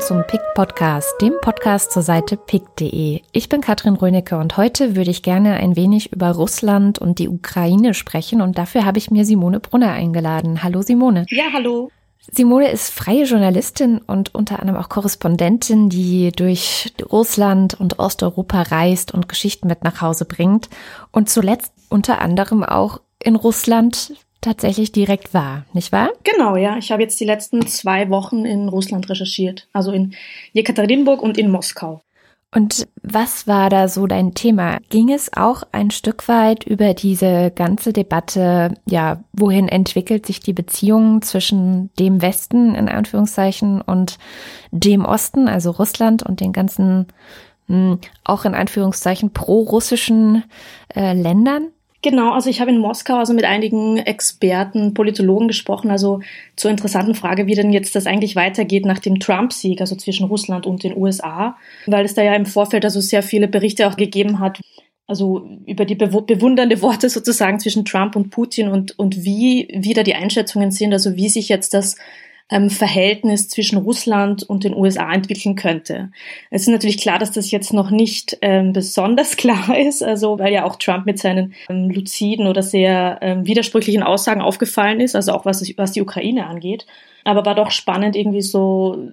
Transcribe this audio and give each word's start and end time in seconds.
willkommen 0.00 0.24
zum 0.24 0.26
PIC 0.26 0.40
Podcast, 0.54 1.14
dem 1.20 1.34
Podcast 1.42 1.92
zur 1.92 2.02
Seite 2.02 2.36
pick.de. 2.36 3.20
Ich 3.32 3.48
bin 3.48 3.60
Katrin 3.60 3.96
Rönecke 3.96 4.38
und 4.38 4.56
heute 4.56 4.96
würde 4.96 5.10
ich 5.10 5.22
gerne 5.22 5.54
ein 5.54 5.76
wenig 5.76 6.12
über 6.12 6.30
Russland 6.30 6.98
und 6.98 7.18
die 7.18 7.28
Ukraine 7.28 7.92
sprechen 7.92 8.40
und 8.40 8.56
dafür 8.56 8.84
habe 8.84 8.98
ich 8.98 9.10
mir 9.10 9.24
Simone 9.24 9.60
Brunner 9.60 9.92
eingeladen. 9.92 10.62
Hallo 10.62 10.82
Simone. 10.82 11.26
Ja, 11.28 11.44
hallo. 11.52 11.90
Simone 12.32 12.70
ist 12.70 12.90
freie 12.90 13.24
Journalistin 13.24 13.98
und 13.98 14.34
unter 14.34 14.60
anderem 14.60 14.80
auch 14.80 14.88
Korrespondentin, 14.88 15.90
die 15.90 16.32
durch 16.32 16.92
Russland 17.10 17.78
und 17.78 17.98
Osteuropa 17.98 18.62
reist 18.62 19.12
und 19.12 19.28
Geschichten 19.28 19.68
mit 19.68 19.84
nach 19.84 20.00
Hause 20.00 20.24
bringt 20.24 20.70
und 21.12 21.28
zuletzt 21.28 21.72
unter 21.88 22.20
anderem 22.20 22.62
auch 22.64 23.00
in 23.22 23.36
Russland 23.36 24.14
tatsächlich 24.40 24.92
direkt 24.92 25.34
war, 25.34 25.64
nicht 25.72 25.92
wahr? 25.92 26.10
Genau, 26.24 26.56
ja. 26.56 26.76
Ich 26.78 26.92
habe 26.92 27.02
jetzt 27.02 27.20
die 27.20 27.24
letzten 27.24 27.66
zwei 27.66 28.10
Wochen 28.10 28.44
in 28.44 28.68
Russland 28.68 29.08
recherchiert, 29.08 29.68
also 29.72 29.92
in 29.92 30.14
Jekaterinburg 30.52 31.22
und 31.22 31.38
in 31.38 31.50
Moskau. 31.50 32.02
Und 32.52 32.88
was 33.02 33.46
war 33.46 33.70
da 33.70 33.86
so 33.86 34.08
dein 34.08 34.34
Thema? 34.34 34.78
Ging 34.88 35.12
es 35.12 35.32
auch 35.36 35.62
ein 35.70 35.92
Stück 35.92 36.26
weit 36.26 36.64
über 36.64 36.94
diese 36.94 37.52
ganze 37.54 37.92
Debatte, 37.92 38.74
ja, 38.86 39.22
wohin 39.32 39.68
entwickelt 39.68 40.26
sich 40.26 40.40
die 40.40 40.52
Beziehung 40.52 41.22
zwischen 41.22 41.90
dem 42.00 42.22
Westen 42.22 42.74
in 42.74 42.88
Anführungszeichen 42.88 43.80
und 43.80 44.18
dem 44.72 45.04
Osten, 45.04 45.46
also 45.46 45.70
Russland 45.70 46.24
und 46.24 46.40
den 46.40 46.52
ganzen 46.52 47.06
mh, 47.68 47.92
hm, 47.92 47.98
auch 48.24 48.44
in 48.44 48.54
Anführungszeichen 48.54 49.32
pro-russischen 49.32 50.42
äh, 50.92 51.12
Ländern? 51.12 51.68
Genau, 52.02 52.32
also 52.32 52.48
ich 52.48 52.60
habe 52.62 52.70
in 52.70 52.78
Moskau 52.78 53.16
also 53.16 53.34
mit 53.34 53.44
einigen 53.44 53.98
Experten, 53.98 54.94
Politologen 54.94 55.48
gesprochen, 55.48 55.90
also 55.90 56.20
zur 56.56 56.70
interessanten 56.70 57.14
Frage, 57.14 57.46
wie 57.46 57.54
denn 57.54 57.72
jetzt 57.72 57.94
das 57.94 58.06
eigentlich 58.06 58.36
weitergeht 58.36 58.86
nach 58.86 59.00
dem 59.00 59.20
Trump-Sieg, 59.20 59.82
also 59.82 59.96
zwischen 59.96 60.26
Russland 60.26 60.66
und 60.66 60.82
den 60.82 60.96
USA, 60.96 61.58
weil 61.86 62.06
es 62.06 62.14
da 62.14 62.22
ja 62.22 62.34
im 62.34 62.46
Vorfeld 62.46 62.84
also 62.84 63.00
sehr 63.00 63.22
viele 63.22 63.48
Berichte 63.48 63.86
auch 63.86 63.96
gegeben 63.96 64.38
hat, 64.38 64.60
also 65.06 65.46
über 65.66 65.84
die 65.84 65.94
bewundernde 65.94 66.80
Worte 66.80 67.10
sozusagen 67.10 67.60
zwischen 67.60 67.84
Trump 67.84 68.16
und 68.16 68.30
Putin 68.30 68.68
und, 68.68 68.98
und 68.98 69.24
wie 69.24 69.68
wieder 69.70 70.02
die 70.02 70.14
Einschätzungen 70.14 70.70
sind, 70.70 70.94
also 70.94 71.16
wie 71.16 71.28
sich 71.28 71.50
jetzt 71.50 71.74
das 71.74 71.96
ähm, 72.50 72.70
Verhältnis 72.70 73.48
zwischen 73.48 73.78
Russland 73.78 74.42
und 74.42 74.64
den 74.64 74.74
USA 74.74 75.12
entwickeln 75.12 75.54
könnte. 75.54 76.10
Es 76.50 76.62
ist 76.62 76.68
natürlich 76.68 76.98
klar, 76.98 77.18
dass 77.18 77.30
das 77.30 77.50
jetzt 77.50 77.72
noch 77.72 77.90
nicht 77.90 78.38
ähm, 78.42 78.72
besonders 78.72 79.36
klar 79.36 79.78
ist, 79.78 80.02
also 80.02 80.38
weil 80.38 80.52
ja 80.52 80.64
auch 80.64 80.76
Trump 80.76 81.06
mit 81.06 81.18
seinen 81.18 81.54
ähm, 81.68 81.90
luziden 81.90 82.46
oder 82.46 82.62
sehr 82.62 83.18
ähm, 83.22 83.46
widersprüchlichen 83.46 84.02
Aussagen 84.02 84.40
aufgefallen 84.40 85.00
ist, 85.00 85.14
also 85.14 85.32
auch 85.32 85.44
was, 85.44 85.62
was 85.76 85.92
die 85.92 86.02
Ukraine 86.02 86.46
angeht. 86.46 86.86
Aber 87.24 87.44
war 87.44 87.54
doch 87.54 87.70
spannend 87.70 88.16
irgendwie 88.16 88.42
so 88.42 89.10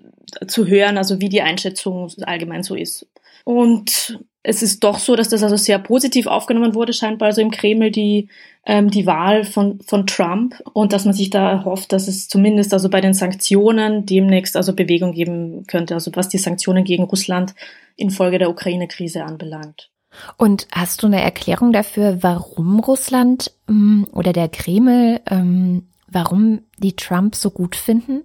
zu 0.47 0.67
hören, 0.67 0.97
also 0.97 1.19
wie 1.19 1.30
die 1.30 1.41
Einschätzung 1.41 2.09
allgemein 2.21 2.63
so 2.63 2.75
ist. 2.75 3.05
Und 3.43 4.19
es 4.47 4.63
ist 4.63 4.81
doch 4.85 4.97
so, 4.97 5.17
dass 5.17 5.27
das 5.27 5.43
also 5.43 5.57
sehr 5.57 5.77
positiv 5.77 6.25
aufgenommen 6.25 6.73
wurde, 6.73 6.93
scheinbar 6.93 7.27
also 7.27 7.41
im 7.41 7.51
Kreml 7.51 7.91
die, 7.91 8.29
ähm, 8.65 8.89
die 8.89 9.05
Wahl 9.05 9.43
von, 9.43 9.81
von 9.81 10.07
Trump 10.07 10.55
und 10.71 10.93
dass 10.93 11.03
man 11.03 11.13
sich 11.13 11.29
da 11.29 11.65
hofft, 11.65 11.91
dass 11.91 12.07
es 12.07 12.29
zumindest 12.29 12.73
also 12.73 12.89
bei 12.89 13.01
den 13.01 13.13
Sanktionen 13.13 14.05
demnächst 14.05 14.55
also 14.55 14.73
Bewegung 14.73 15.11
geben 15.11 15.67
könnte, 15.67 15.95
also 15.95 16.11
was 16.15 16.29
die 16.29 16.37
Sanktionen 16.37 16.85
gegen 16.85 17.03
Russland 17.03 17.55
infolge 17.97 18.39
der 18.39 18.49
Ukraine-Krise 18.49 19.25
anbelangt. 19.25 19.89
Und 20.37 20.65
hast 20.71 21.03
du 21.03 21.07
eine 21.07 21.21
Erklärung 21.21 21.73
dafür, 21.73 22.23
warum 22.23 22.79
Russland 22.79 23.51
ähm, 23.67 24.07
oder 24.13 24.31
der 24.31 24.47
Kreml, 24.47 25.19
ähm, 25.29 25.87
warum 26.07 26.61
die 26.77 26.95
Trump 26.95 27.36
so 27.36 27.52
gut 27.52 27.75
finden? 27.75 28.23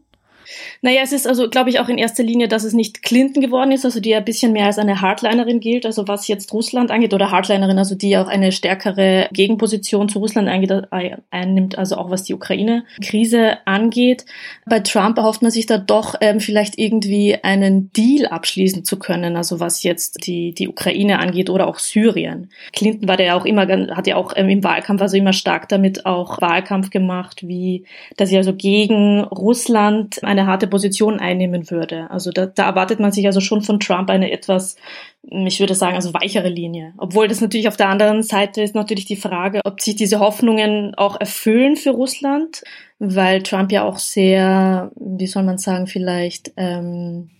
Naja, 0.80 1.00
es 1.02 1.12
ist 1.12 1.26
also, 1.26 1.48
glaube 1.48 1.70
ich, 1.70 1.80
auch 1.80 1.88
in 1.88 1.98
erster 1.98 2.22
Linie, 2.22 2.48
dass 2.48 2.64
es 2.64 2.72
nicht 2.72 3.02
Clinton 3.02 3.42
geworden 3.42 3.72
ist, 3.72 3.84
also 3.84 4.00
die 4.00 4.10
ja 4.10 4.18
ein 4.18 4.24
bisschen 4.24 4.52
mehr 4.52 4.66
als 4.66 4.78
eine 4.78 5.00
Hardlinerin 5.00 5.60
gilt, 5.60 5.86
also 5.86 6.08
was 6.08 6.28
jetzt 6.28 6.52
Russland 6.52 6.90
angeht, 6.90 7.14
oder 7.14 7.30
Hardlinerin, 7.30 7.78
also 7.78 7.94
die 7.94 8.16
auch 8.16 8.28
eine 8.28 8.52
stärkere 8.52 9.28
Gegenposition 9.32 10.08
zu 10.08 10.18
Russland 10.18 10.48
einnimmt, 10.48 11.78
also 11.78 11.96
auch 11.96 12.10
was 12.10 12.24
die 12.24 12.34
Ukraine-Krise 12.34 13.58
angeht. 13.66 14.24
Bei 14.66 14.80
Trump 14.80 15.18
erhofft 15.18 15.42
man 15.42 15.50
sich 15.50 15.66
da 15.66 15.78
doch 15.78 16.14
ähm, 16.20 16.40
vielleicht 16.40 16.78
irgendwie 16.78 17.36
einen 17.42 17.92
Deal 17.92 18.26
abschließen 18.26 18.84
zu 18.84 18.98
können, 18.98 19.36
also 19.36 19.60
was 19.60 19.82
jetzt 19.82 20.26
die, 20.26 20.52
die 20.52 20.68
Ukraine 20.68 21.18
angeht 21.18 21.50
oder 21.50 21.66
auch 21.66 21.78
Syrien. 21.78 22.50
Clinton 22.72 23.08
war 23.08 23.16
der 23.16 23.26
ja 23.26 23.36
auch 23.36 23.44
immer, 23.44 23.66
hat 23.66 24.06
ja 24.06 24.16
auch 24.16 24.32
ähm, 24.36 24.48
im 24.48 24.64
Wahlkampf 24.64 25.02
also 25.02 25.16
immer 25.16 25.32
stark 25.32 25.68
damit 25.68 26.06
auch 26.06 26.40
Wahlkampf 26.40 26.90
gemacht, 26.90 27.46
wie, 27.46 27.84
dass 28.16 28.28
sie 28.28 28.36
also 28.36 28.54
gegen 28.54 29.20
Russland 29.20 30.22
eine 30.24 30.41
harte 30.46 30.66
Position 30.66 31.20
einnehmen 31.20 31.70
würde. 31.70 32.10
Also 32.10 32.30
da, 32.30 32.46
da 32.46 32.66
erwartet 32.66 33.00
man 33.00 33.12
sich 33.12 33.26
also 33.26 33.40
schon 33.40 33.62
von 33.62 33.80
Trump 33.80 34.10
eine 34.10 34.30
etwas, 34.30 34.76
ich 35.22 35.60
würde 35.60 35.74
sagen, 35.74 35.96
also 35.96 36.12
weichere 36.14 36.48
Linie. 36.48 36.94
Obwohl 36.98 37.28
das 37.28 37.40
natürlich 37.40 37.68
auf 37.68 37.76
der 37.76 37.88
anderen 37.88 38.22
Seite 38.22 38.62
ist 38.62 38.74
natürlich 38.74 39.06
die 39.06 39.16
Frage, 39.16 39.60
ob 39.64 39.80
sich 39.80 39.96
diese 39.96 40.20
Hoffnungen 40.20 40.94
auch 40.94 41.18
erfüllen 41.20 41.76
für 41.76 41.90
Russland, 41.90 42.62
weil 42.98 43.42
Trump 43.42 43.72
ja 43.72 43.84
auch 43.84 43.98
sehr, 43.98 44.90
wie 44.96 45.26
soll 45.26 45.42
man 45.42 45.58
sagen, 45.58 45.86
vielleicht 45.86 46.52
ähm, 46.56 47.30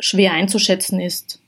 schwer 0.00 0.32
einzuschätzen 0.32 1.00
ist. 1.00 1.40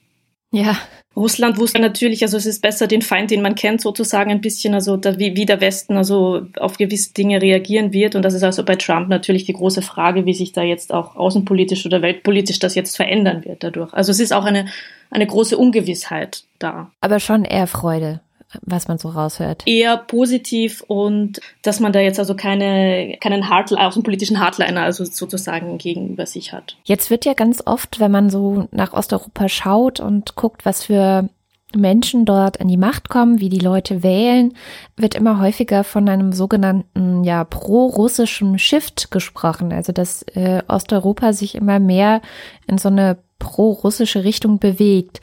Ja. 0.52 0.76
Russland 1.16 1.58
wusste 1.58 1.78
natürlich, 1.78 2.22
also 2.22 2.36
es 2.36 2.46
ist 2.46 2.60
besser, 2.60 2.86
den 2.86 3.02
Feind, 3.02 3.30
den 3.30 3.40
man 3.40 3.54
kennt, 3.54 3.80
sozusagen 3.80 4.30
ein 4.30 4.40
bisschen, 4.40 4.74
also 4.74 4.96
da, 4.96 5.18
wie, 5.18 5.36
wie 5.36 5.46
der 5.46 5.60
Westen 5.60 5.96
also 5.96 6.46
auf 6.58 6.76
gewisse 6.76 7.12
Dinge 7.14 7.40
reagieren 7.40 7.92
wird. 7.92 8.16
Und 8.16 8.22
das 8.22 8.34
ist 8.34 8.42
also 8.42 8.64
bei 8.64 8.76
Trump 8.76 9.08
natürlich 9.08 9.44
die 9.44 9.52
große 9.52 9.82
Frage, 9.82 10.26
wie 10.26 10.34
sich 10.34 10.52
da 10.52 10.62
jetzt 10.62 10.92
auch 10.92 11.14
außenpolitisch 11.14 11.86
oder 11.86 12.02
weltpolitisch 12.02 12.58
das 12.58 12.74
jetzt 12.74 12.96
verändern 12.96 13.44
wird 13.44 13.62
dadurch. 13.62 13.92
Also 13.94 14.10
es 14.10 14.18
ist 14.18 14.32
auch 14.32 14.44
eine, 14.44 14.66
eine 15.10 15.26
große 15.26 15.56
Ungewissheit 15.56 16.44
da. 16.58 16.90
Aber 17.00 17.20
schon 17.20 17.44
eher 17.44 17.68
Freude 17.68 18.20
was 18.62 18.88
man 18.88 18.98
so 18.98 19.08
raushört. 19.08 19.62
Eher 19.66 19.96
positiv 19.96 20.82
und 20.86 21.40
dass 21.62 21.80
man 21.80 21.92
da 21.92 22.00
jetzt 22.00 22.18
also 22.18 22.34
keine, 22.34 23.16
keinen 23.20 23.48
Hardliner, 23.48 23.86
außenpolitischen 23.86 24.40
Hardliner 24.40 24.82
also 24.82 25.04
sozusagen 25.04 25.78
gegenüber 25.78 26.26
sich 26.26 26.52
hat. 26.52 26.76
Jetzt 26.84 27.10
wird 27.10 27.24
ja 27.24 27.34
ganz 27.34 27.62
oft, 27.64 28.00
wenn 28.00 28.10
man 28.10 28.30
so 28.30 28.68
nach 28.70 28.92
Osteuropa 28.92 29.48
schaut 29.48 30.00
und 30.00 30.34
guckt, 30.34 30.64
was 30.64 30.84
für 30.84 31.28
Menschen 31.76 32.24
dort 32.24 32.60
an 32.60 32.68
die 32.68 32.76
Macht 32.76 33.08
kommen, 33.08 33.40
wie 33.40 33.48
die 33.48 33.58
Leute 33.58 34.02
wählen, 34.02 34.54
wird 34.96 35.14
immer 35.14 35.40
häufiger 35.40 35.84
von 35.84 36.08
einem 36.08 36.32
sogenannten 36.32 37.24
ja 37.24 37.44
pro-russischen 37.44 38.58
Shift 38.58 39.10
gesprochen. 39.10 39.72
Also 39.72 39.92
dass 39.92 40.22
äh, 40.34 40.62
Osteuropa 40.68 41.32
sich 41.32 41.54
immer 41.54 41.78
mehr 41.78 42.22
in 42.66 42.78
so 42.78 42.88
eine 42.88 43.18
pro-russische 43.38 44.24
Richtung 44.24 44.58
bewegt. 44.58 45.20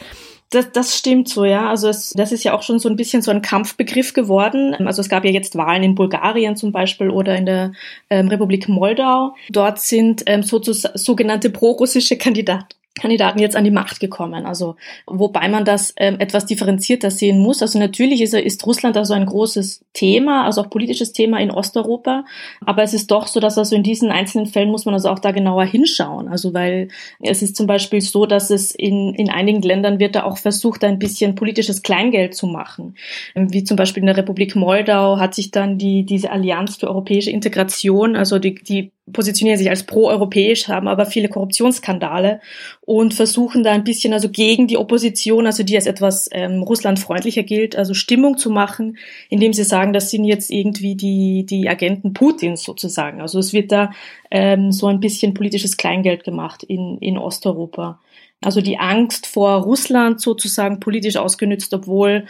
Das, 0.51 0.69
das 0.73 0.97
stimmt 0.97 1.29
so, 1.29 1.45
ja. 1.45 1.69
Also 1.69 1.87
es, 1.87 2.11
das 2.11 2.31
ist 2.33 2.43
ja 2.43 2.53
auch 2.53 2.61
schon 2.61 2.77
so 2.77 2.89
ein 2.89 2.97
bisschen 2.97 3.21
so 3.21 3.31
ein 3.31 3.41
Kampfbegriff 3.41 4.13
geworden. 4.13 4.75
Also 4.85 5.01
es 5.01 5.07
gab 5.07 5.23
ja 5.23 5.31
jetzt 5.31 5.55
Wahlen 5.55 5.81
in 5.81 5.95
Bulgarien 5.95 6.57
zum 6.57 6.73
Beispiel 6.73 7.09
oder 7.09 7.37
in 7.37 7.45
der 7.45 7.71
ähm, 8.09 8.27
Republik 8.27 8.67
Moldau. 8.67 9.33
Dort 9.49 9.79
sind 9.79 10.23
ähm, 10.25 10.43
sogenannte 10.43 11.49
prorussische 11.49 12.17
Kandidaten 12.17 12.80
Kandidaten 12.99 13.39
jetzt 13.39 13.55
an 13.55 13.63
die 13.63 13.71
Macht 13.71 14.01
gekommen. 14.01 14.45
Also 14.45 14.75
wobei 15.07 15.47
man 15.47 15.63
das 15.63 15.93
ähm, 15.95 16.19
etwas 16.19 16.45
differenzierter 16.45 17.09
sehen 17.09 17.39
muss. 17.39 17.61
Also 17.61 17.79
natürlich 17.79 18.21
ist, 18.21 18.33
ist 18.33 18.65
Russland 18.65 18.97
also 18.97 19.13
ein 19.13 19.25
großes 19.25 19.85
Thema, 19.93 20.43
also 20.43 20.61
auch 20.61 20.69
politisches 20.69 21.13
Thema 21.13 21.39
in 21.39 21.51
Osteuropa. 21.51 22.25
Aber 22.65 22.83
es 22.83 22.93
ist 22.93 23.09
doch 23.09 23.27
so, 23.27 23.39
dass 23.39 23.57
also 23.57 23.75
in 23.77 23.83
diesen 23.83 24.11
einzelnen 24.11 24.45
Fällen 24.45 24.69
muss 24.69 24.83
man 24.83 24.93
also 24.93 25.09
auch 25.09 25.19
da 25.19 25.31
genauer 25.31 25.63
hinschauen. 25.63 26.27
Also 26.27 26.53
weil 26.53 26.89
es 27.21 27.41
ist 27.41 27.55
zum 27.55 27.65
Beispiel 27.65 28.01
so, 28.01 28.25
dass 28.25 28.49
es 28.49 28.75
in, 28.75 29.13
in 29.15 29.29
einigen 29.29 29.61
Ländern 29.61 29.99
wird 29.99 30.15
da 30.15 30.23
auch 30.23 30.37
versucht, 30.37 30.83
ein 30.83 30.99
bisschen 30.99 31.35
politisches 31.35 31.83
Kleingeld 31.83 32.35
zu 32.35 32.45
machen. 32.45 32.95
Ähm, 33.35 33.53
wie 33.53 33.63
zum 33.63 33.77
Beispiel 33.77 34.01
in 34.01 34.07
der 34.07 34.17
Republik 34.17 34.57
Moldau 34.57 35.17
hat 35.17 35.33
sich 35.33 35.51
dann 35.51 35.77
die, 35.77 36.03
diese 36.05 36.29
Allianz 36.29 36.75
für 36.75 36.89
europäische 36.89 37.31
Integration, 37.31 38.17
also 38.17 38.37
die, 38.37 38.55
die 38.55 38.91
positionieren 39.11 39.57
sich 39.57 39.69
als 39.69 39.83
pro-europäisch, 39.83 40.67
haben 40.67 40.87
aber 40.87 41.05
viele 41.05 41.27
Korruptionsskandale 41.27 42.39
und 42.81 43.13
versuchen 43.13 43.63
da 43.63 43.71
ein 43.71 43.83
bisschen 43.83 44.13
also 44.13 44.29
gegen 44.29 44.67
die 44.67 44.77
Opposition, 44.77 45.45
also 45.45 45.63
die 45.63 45.75
als 45.75 45.87
etwas 45.87 46.29
ähm, 46.31 46.63
russlandfreundlicher 46.63 47.43
gilt, 47.43 47.75
also 47.75 47.93
Stimmung 47.93 48.37
zu 48.37 48.49
machen, 48.49 48.97
indem 49.29 49.53
sie 49.53 49.63
sagen, 49.63 49.91
das 49.91 50.11
sind 50.11 50.25
jetzt 50.25 50.51
irgendwie 50.51 50.95
die, 50.95 51.45
die 51.45 51.67
Agenten 51.67 52.13
Putins 52.13 52.63
sozusagen. 52.63 53.21
Also 53.21 53.39
es 53.39 53.53
wird 53.53 53.71
da 53.71 53.91
ähm, 54.29 54.71
so 54.71 54.87
ein 54.87 54.99
bisschen 54.99 55.33
politisches 55.33 55.77
Kleingeld 55.77 56.23
gemacht 56.23 56.63
in, 56.63 56.97
in 56.99 57.17
Osteuropa. 57.17 57.99
Also 58.43 58.61
die 58.61 58.79
Angst 58.79 59.27
vor 59.27 59.61
Russland 59.61 60.19
sozusagen 60.19 60.79
politisch 60.79 61.17
ausgenützt, 61.17 61.73
obwohl 61.73 62.25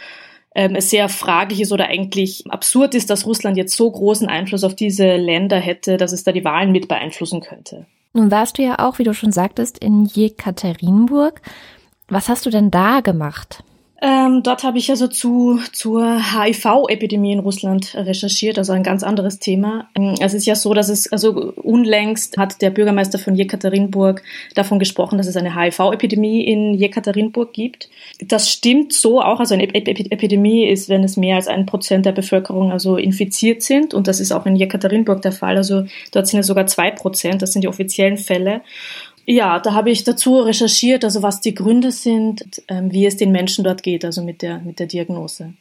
ähm, 0.54 0.74
es 0.74 0.90
sehr 0.90 1.08
fraglich 1.08 1.60
ist 1.60 1.72
oder 1.72 1.86
eigentlich 1.86 2.44
absurd 2.48 2.94
ist, 2.94 3.10
dass 3.10 3.26
Russland 3.26 3.56
jetzt 3.56 3.76
so 3.76 3.90
großen 3.90 4.28
Einfluss 4.28 4.64
auf 4.64 4.74
diese 4.74 5.16
Länder 5.16 5.58
hätte, 5.58 5.96
dass 5.96 6.12
es 6.12 6.24
da 6.24 6.32
die 6.32 6.44
Wahlen 6.44 6.72
mit 6.72 6.88
beeinflussen 6.88 7.40
könnte. 7.40 7.86
Nun 8.12 8.30
warst 8.30 8.58
du 8.58 8.62
ja 8.62 8.78
auch, 8.78 8.98
wie 8.98 9.04
du 9.04 9.14
schon 9.14 9.32
sagtest, 9.32 9.78
in 9.78 10.04
Jekaterinburg. 10.04 11.40
Was 12.08 12.28
hast 12.28 12.44
du 12.44 12.50
denn 12.50 12.70
da 12.70 13.00
gemacht? 13.00 13.64
Ähm, 14.04 14.42
dort 14.42 14.64
habe 14.64 14.78
ich 14.78 14.90
also 14.90 15.06
zu, 15.06 15.60
zur 15.72 16.20
HIV-Epidemie 16.34 17.34
in 17.34 17.38
Russland 17.38 17.94
recherchiert, 17.94 18.58
also 18.58 18.72
ein 18.72 18.82
ganz 18.82 19.04
anderes 19.04 19.38
Thema. 19.38 19.88
Ähm, 19.94 20.16
es 20.20 20.34
ist 20.34 20.44
ja 20.44 20.56
so, 20.56 20.74
dass 20.74 20.88
es, 20.88 21.12
also 21.12 21.52
unlängst 21.54 22.36
hat 22.36 22.60
der 22.62 22.70
Bürgermeister 22.70 23.20
von 23.20 23.36
Jekaterinburg 23.36 24.24
davon 24.56 24.80
gesprochen, 24.80 25.18
dass 25.18 25.28
es 25.28 25.36
eine 25.36 25.54
HIV-Epidemie 25.54 26.42
in 26.42 26.74
Jekaterinburg 26.74 27.52
gibt. 27.52 27.90
Das 28.18 28.50
stimmt 28.50 28.92
so 28.92 29.22
auch, 29.22 29.38
also 29.38 29.54
eine 29.54 29.72
Epidemie 29.72 30.66
ist, 30.66 30.88
wenn 30.88 31.04
es 31.04 31.16
mehr 31.16 31.36
als 31.36 31.46
ein 31.46 31.66
Prozent 31.66 32.04
der 32.04 32.12
Bevölkerung 32.12 32.72
also 32.72 32.96
infiziert 32.96 33.62
sind 33.62 33.94
und 33.94 34.08
das 34.08 34.18
ist 34.18 34.32
auch 34.32 34.46
in 34.46 34.56
Jekaterinburg 34.56 35.22
der 35.22 35.30
Fall, 35.30 35.56
also 35.56 35.84
dort 36.10 36.26
sind 36.26 36.40
es 36.40 36.48
sogar 36.48 36.66
zwei 36.66 36.90
Prozent, 36.90 37.40
das 37.40 37.52
sind 37.52 37.62
die 37.62 37.68
offiziellen 37.68 38.16
Fälle. 38.16 38.62
Ja, 39.24 39.60
da 39.60 39.72
habe 39.74 39.90
ich 39.90 40.04
dazu 40.04 40.40
recherchiert, 40.40 41.04
also 41.04 41.22
was 41.22 41.40
die 41.40 41.54
Gründe 41.54 41.92
sind, 41.92 42.62
ähm, 42.68 42.92
wie 42.92 43.06
es 43.06 43.16
den 43.16 43.30
Menschen 43.30 43.64
dort 43.64 43.82
geht, 43.82 44.04
also 44.04 44.22
mit 44.22 44.42
der, 44.42 44.58
mit 44.58 44.80
der 44.80 44.86
Diagnose. 44.86 45.54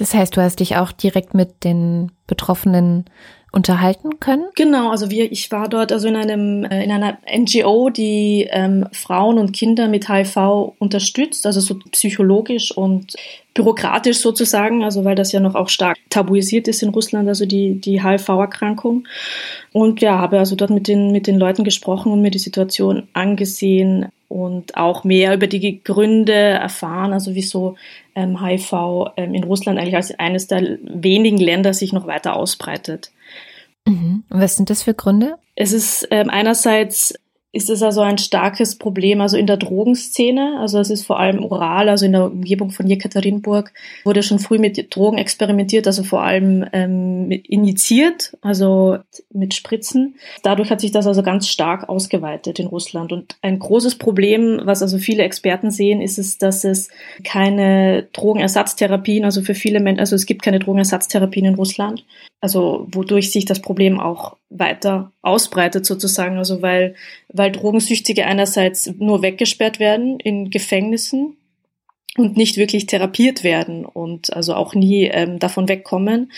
Das 0.00 0.14
heißt, 0.14 0.34
du 0.34 0.40
hast 0.40 0.60
dich 0.60 0.76
auch 0.76 0.92
direkt 0.92 1.34
mit 1.34 1.62
den 1.62 2.10
Betroffenen 2.26 3.04
unterhalten 3.52 4.18
können? 4.18 4.46
Genau, 4.54 4.90
also 4.90 5.10
wir, 5.10 5.30
ich 5.30 5.52
war 5.52 5.68
dort 5.68 5.92
also 5.92 6.08
in 6.08 6.16
einem 6.16 6.64
äh, 6.64 6.82
in 6.82 6.90
einer 6.90 7.18
NGO, 7.30 7.90
die 7.90 8.48
ähm, 8.50 8.86
Frauen 8.92 9.38
und 9.38 9.52
Kinder 9.52 9.88
mit 9.88 10.08
HIV 10.08 10.72
unterstützt, 10.78 11.44
also 11.44 11.60
so 11.60 11.74
psychologisch 11.92 12.74
und 12.74 13.14
bürokratisch 13.52 14.20
sozusagen, 14.20 14.84
also 14.84 15.04
weil 15.04 15.16
das 15.16 15.32
ja 15.32 15.40
noch 15.40 15.54
auch 15.54 15.68
stark 15.68 15.98
tabuisiert 16.08 16.66
ist 16.66 16.82
in 16.82 16.88
Russland, 16.88 17.28
also 17.28 17.44
die 17.44 17.78
die 17.78 18.02
HIV-Erkrankung. 18.02 19.06
Und 19.72 20.00
ja, 20.00 20.18
habe 20.18 20.38
also 20.38 20.56
dort 20.56 20.70
mit 20.70 20.88
den 20.88 21.12
mit 21.12 21.26
den 21.26 21.38
Leuten 21.38 21.62
gesprochen 21.62 22.10
und 22.10 22.22
mir 22.22 22.30
die 22.30 22.38
Situation 22.38 23.08
angesehen 23.12 24.06
und 24.30 24.76
auch 24.76 25.02
mehr 25.02 25.34
über 25.34 25.48
die 25.48 25.82
Gründe 25.82 26.32
erfahren, 26.32 27.12
also 27.12 27.34
wieso 27.34 27.74
ähm, 28.14 28.40
HIV 28.40 29.10
ähm, 29.16 29.34
in 29.34 29.42
Russland 29.42 29.76
eigentlich 29.76 29.96
als 29.96 30.16
eines 30.20 30.46
der 30.46 30.78
wenigen 30.84 31.36
Länder 31.36 31.74
sich 31.74 31.92
noch 31.92 32.06
weiter 32.06 32.36
ausbreitet. 32.36 33.10
Mhm. 33.88 34.22
Und 34.30 34.40
was 34.40 34.56
sind 34.56 34.70
das 34.70 34.84
für 34.84 34.94
Gründe? 34.94 35.34
Es 35.56 35.72
ist 35.72 36.06
ähm, 36.12 36.30
einerseits 36.30 37.14
ist 37.52 37.68
es 37.68 37.82
also 37.82 38.00
ein 38.00 38.18
starkes 38.18 38.76
Problem 38.76 39.20
also 39.20 39.36
in 39.36 39.46
der 39.46 39.56
Drogenszene. 39.56 40.58
Also 40.60 40.78
es 40.78 40.88
ist 40.88 41.04
vor 41.04 41.18
allem 41.18 41.44
oral, 41.44 41.88
also 41.88 42.06
in 42.06 42.12
der 42.12 42.26
Umgebung 42.26 42.70
von 42.70 42.86
Jekaterinburg 42.86 43.72
wurde 44.04 44.22
schon 44.22 44.38
früh 44.38 44.58
mit 44.58 44.94
Drogen 44.94 45.18
experimentiert, 45.18 45.88
also 45.88 46.04
vor 46.04 46.22
allem 46.22 46.64
ähm, 46.72 47.30
injiziert, 47.30 48.36
also 48.40 48.98
mit 49.32 49.54
Spritzen. 49.54 50.14
Dadurch 50.44 50.70
hat 50.70 50.80
sich 50.80 50.92
das 50.92 51.08
also 51.08 51.24
ganz 51.24 51.48
stark 51.48 51.88
ausgeweitet 51.88 52.60
in 52.60 52.68
Russland. 52.68 53.12
Und 53.12 53.36
ein 53.42 53.58
großes 53.58 53.96
Problem, 53.98 54.60
was 54.64 54.82
also 54.82 54.98
viele 54.98 55.24
Experten 55.24 55.72
sehen, 55.72 56.00
ist 56.00 56.18
es, 56.18 56.38
dass 56.38 56.62
es 56.62 56.88
keine 57.24 58.04
Drogenersatztherapien, 58.12 59.24
also 59.24 59.42
für 59.42 59.54
viele 59.54 59.80
Menschen, 59.80 60.00
also 60.00 60.14
es 60.14 60.26
gibt 60.26 60.42
keine 60.42 60.60
Drogenersatztherapien 60.60 61.46
in 61.46 61.54
Russland. 61.56 62.04
Also 62.40 62.86
wodurch 62.92 63.32
sich 63.32 63.44
das 63.44 63.60
Problem 63.60 63.98
auch 63.98 64.36
weiter 64.50 65.12
ausbreitet 65.22 65.86
sozusagen, 65.86 66.36
also 66.36 66.60
weil, 66.60 66.94
weil 67.28 67.52
Drogensüchtige 67.52 68.26
einerseits 68.26 68.92
nur 68.98 69.22
weggesperrt 69.22 69.78
werden 69.78 70.18
in 70.20 70.50
Gefängnissen 70.50 71.36
und 72.16 72.36
nicht 72.36 72.56
wirklich 72.56 72.86
therapiert 72.86 73.44
werden 73.44 73.84
und 73.84 74.32
also 74.32 74.54
auch 74.54 74.74
nie 74.74 75.04
ähm, 75.04 75.38
davon 75.38 75.68
wegkommen. 75.68 76.32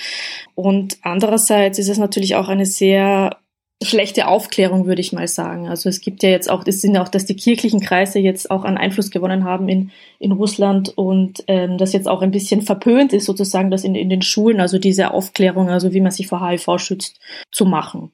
Und 0.55 0.99
andererseits 1.03 1.79
ist 1.79 1.89
es 1.89 1.99
natürlich 1.99 2.35
auch 2.35 2.49
eine 2.49 2.67
sehr 2.67 3.39
schlechte 3.85 4.29
Aufklärung, 4.29 4.87
würde 4.87 5.01
ich 5.01 5.13
mal 5.13 5.29
sagen. 5.29 5.69
Also 5.69 5.89
es 5.89 6.01
gibt 6.01 6.23
ja 6.23 6.31
jetzt 6.31 6.51
auch, 6.51 6.65
es 6.67 6.81
sind 6.81 6.97
auch, 6.97 7.09
dass 7.09 7.27
die 7.27 7.37
kirchlichen 7.37 7.81
Kreise 7.81 8.19
jetzt 8.19 8.51
auch 8.51 8.65
an 8.65 8.77
Einfluss 8.77 9.11
gewonnen 9.11 9.45
haben 9.45 9.69
in, 9.69 9.91
in 10.19 10.33
Russland 10.33 10.97
und 10.97 11.45
ähm, 11.49 11.79
das 11.79 11.93
jetzt 11.93 12.09
auch 12.09 12.23
ein 12.23 12.31
bisschen 12.31 12.63
verpönt 12.63 13.13
ist, 13.13 13.27
sozusagen, 13.27 13.71
das 13.71 13.85
in, 13.85 13.95
in 13.95 14.11
den 14.11 14.23
Schulen, 14.23 14.61
also 14.61 14.79
diese 14.79 15.13
Aufklärung, 15.13 15.69
also 15.69 15.93
wie 15.93 16.01
man 16.01 16.13
sich 16.13 16.27
vor 16.27 16.47
HIV 16.47 16.79
schützt, 16.79 17.21
zu 17.51 17.65
machen. 17.65 18.13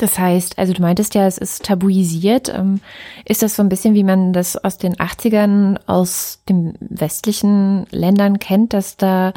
Das 0.00 0.18
heißt, 0.18 0.58
also 0.58 0.72
du 0.72 0.80
meintest 0.80 1.14
ja, 1.14 1.26
es 1.26 1.36
ist 1.36 1.64
tabuisiert. 1.64 2.48
Ähm, 2.48 2.80
ist 3.26 3.42
das 3.42 3.56
so 3.56 3.62
ein 3.62 3.68
bisschen, 3.68 3.92
wie 3.94 4.04
man 4.04 4.32
das 4.32 4.56
aus 4.56 4.78
den 4.78 4.94
80ern 4.94 5.78
aus 5.86 6.42
den 6.48 6.72
westlichen 6.80 7.86
Ländern 7.90 8.38
kennt, 8.38 8.72
dass 8.72 8.96
da 8.96 9.34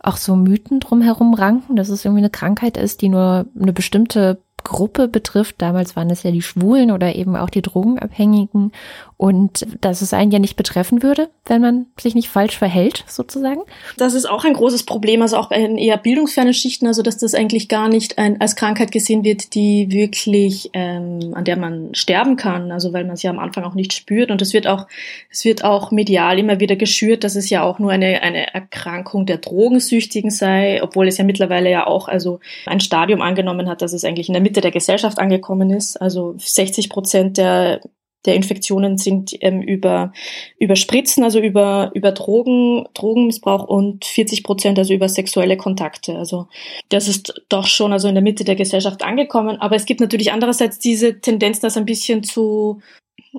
auch 0.00 0.16
so 0.16 0.36
Mythen 0.36 0.78
drumherum 0.78 1.34
ranken, 1.34 1.74
dass 1.74 1.88
es 1.88 2.04
irgendwie 2.04 2.20
eine 2.20 2.30
Krankheit 2.30 2.76
ist, 2.76 3.02
die 3.02 3.08
nur 3.08 3.46
eine 3.60 3.72
bestimmte 3.72 4.38
Gruppe 4.66 5.08
betrifft. 5.08 5.56
Damals 5.58 5.96
waren 5.96 6.10
es 6.10 6.22
ja 6.22 6.30
die 6.30 6.42
Schwulen 6.42 6.90
oder 6.90 7.14
eben 7.14 7.36
auch 7.36 7.50
die 7.50 7.62
Drogenabhängigen 7.62 8.72
und 9.18 9.66
dass 9.80 10.02
es 10.02 10.12
einen 10.12 10.30
ja 10.30 10.38
nicht 10.38 10.56
betreffen 10.56 11.02
würde, 11.02 11.30
wenn 11.46 11.62
man 11.62 11.86
sich 11.98 12.14
nicht 12.14 12.28
falsch 12.28 12.58
verhält, 12.58 13.02
sozusagen. 13.06 13.62
Das 13.96 14.12
ist 14.12 14.26
auch 14.26 14.44
ein 14.44 14.52
großes 14.52 14.82
Problem, 14.82 15.22
also 15.22 15.38
auch 15.38 15.50
in 15.50 15.78
eher 15.78 15.96
bildungsfernen 15.96 16.52
Schichten, 16.52 16.86
also 16.86 17.00
dass 17.00 17.16
das 17.16 17.34
eigentlich 17.34 17.68
gar 17.68 17.88
nicht 17.88 18.18
ein, 18.18 18.40
als 18.42 18.56
Krankheit 18.56 18.92
gesehen 18.92 19.24
wird, 19.24 19.54
die 19.54 19.90
wirklich, 19.90 20.70
ähm, 20.74 21.32
an 21.32 21.44
der 21.44 21.56
man 21.56 21.94
sterben 21.94 22.36
kann, 22.36 22.70
also 22.72 22.92
weil 22.92 23.04
man 23.04 23.14
es 23.14 23.22
ja 23.22 23.30
am 23.30 23.38
Anfang 23.38 23.64
auch 23.64 23.74
nicht 23.74 23.94
spürt 23.94 24.30
und 24.30 24.42
es 24.42 24.52
wird 24.52 24.66
auch, 24.66 24.86
es 25.30 25.46
wird 25.46 25.64
auch 25.64 25.92
medial 25.92 26.38
immer 26.38 26.60
wieder 26.60 26.76
geschürt, 26.76 27.24
dass 27.24 27.36
es 27.36 27.48
ja 27.48 27.62
auch 27.62 27.78
nur 27.78 27.92
eine, 27.92 28.22
eine 28.22 28.52
Erkrankung 28.52 29.24
der 29.24 29.38
Drogensüchtigen 29.38 30.30
sei, 30.30 30.82
obwohl 30.82 31.08
es 31.08 31.16
ja 31.16 31.24
mittlerweile 31.24 31.70
ja 31.70 31.86
auch 31.86 32.08
also 32.08 32.40
ein 32.66 32.80
Stadium 32.80 33.22
angenommen 33.22 33.66
hat, 33.68 33.80
dass 33.80 33.94
es 33.94 34.04
eigentlich 34.04 34.28
in 34.28 34.34
der 34.34 34.42
Mitte 34.42 34.55
Mitte 34.56 34.60
der 34.62 34.70
Gesellschaft 34.70 35.18
angekommen 35.18 35.70
ist. 35.70 36.00
Also 36.00 36.34
60 36.38 36.88
Prozent 36.88 37.36
der 37.36 37.80
der 38.24 38.34
Infektionen 38.34 38.98
sind 38.98 39.36
ähm, 39.40 39.62
über, 39.62 40.12
über 40.58 40.74
Spritzen, 40.74 41.22
also 41.22 41.38
über, 41.38 41.92
über 41.94 42.10
Drogen, 42.10 42.84
Drogenmissbrauch 42.92 43.62
und 43.62 44.04
40 44.04 44.42
Prozent 44.42 44.80
also 44.80 44.92
über 44.92 45.08
sexuelle 45.08 45.56
Kontakte. 45.56 46.16
Also 46.16 46.48
das 46.88 47.06
ist 47.06 47.40
doch 47.48 47.68
schon 47.68 47.92
also 47.92 48.08
in 48.08 48.16
der 48.16 48.24
Mitte 48.24 48.42
der 48.42 48.56
Gesellschaft 48.56 49.04
angekommen. 49.04 49.60
Aber 49.60 49.76
es 49.76 49.86
gibt 49.86 50.00
natürlich 50.00 50.32
andererseits 50.32 50.80
diese 50.80 51.20
Tendenz, 51.20 51.60
das 51.60 51.76
ein 51.76 51.84
bisschen 51.84 52.24
zu 52.24 52.80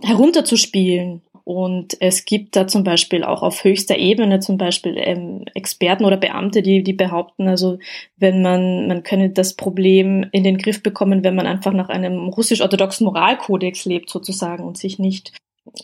herunterzuspielen. 0.04 1.22
Und 1.48 1.96
es 2.02 2.26
gibt 2.26 2.58
da 2.58 2.68
zum 2.68 2.84
Beispiel 2.84 3.24
auch 3.24 3.42
auf 3.42 3.64
höchster 3.64 3.98
Ebene 3.98 4.42
zum 4.42 4.58
Beispiel 4.58 4.98
ähm, 4.98 5.46
Experten 5.54 6.04
oder 6.04 6.18
Beamte, 6.18 6.62
die, 6.62 6.84
die 6.84 6.92
behaupten, 6.92 7.48
also 7.48 7.80
wenn 8.18 8.42
man, 8.42 8.90
man 8.90 9.04
könne 9.04 9.30
das 9.30 9.54
Problem 9.54 10.26
in 10.34 10.44
den 10.44 10.58
Griff 10.58 10.84
bekommen, 10.84 11.24
wenn 11.24 11.36
man 11.36 11.48
einfach 11.48 11.72
nach 11.72 11.88
einem 11.88 12.28
russisch-orthodoxen 12.28 13.06
Moralkodex 13.06 13.86
lebt 13.86 14.10
sozusagen 14.10 14.66
und 14.66 14.78
sich 14.78 15.00
nicht 15.00 15.32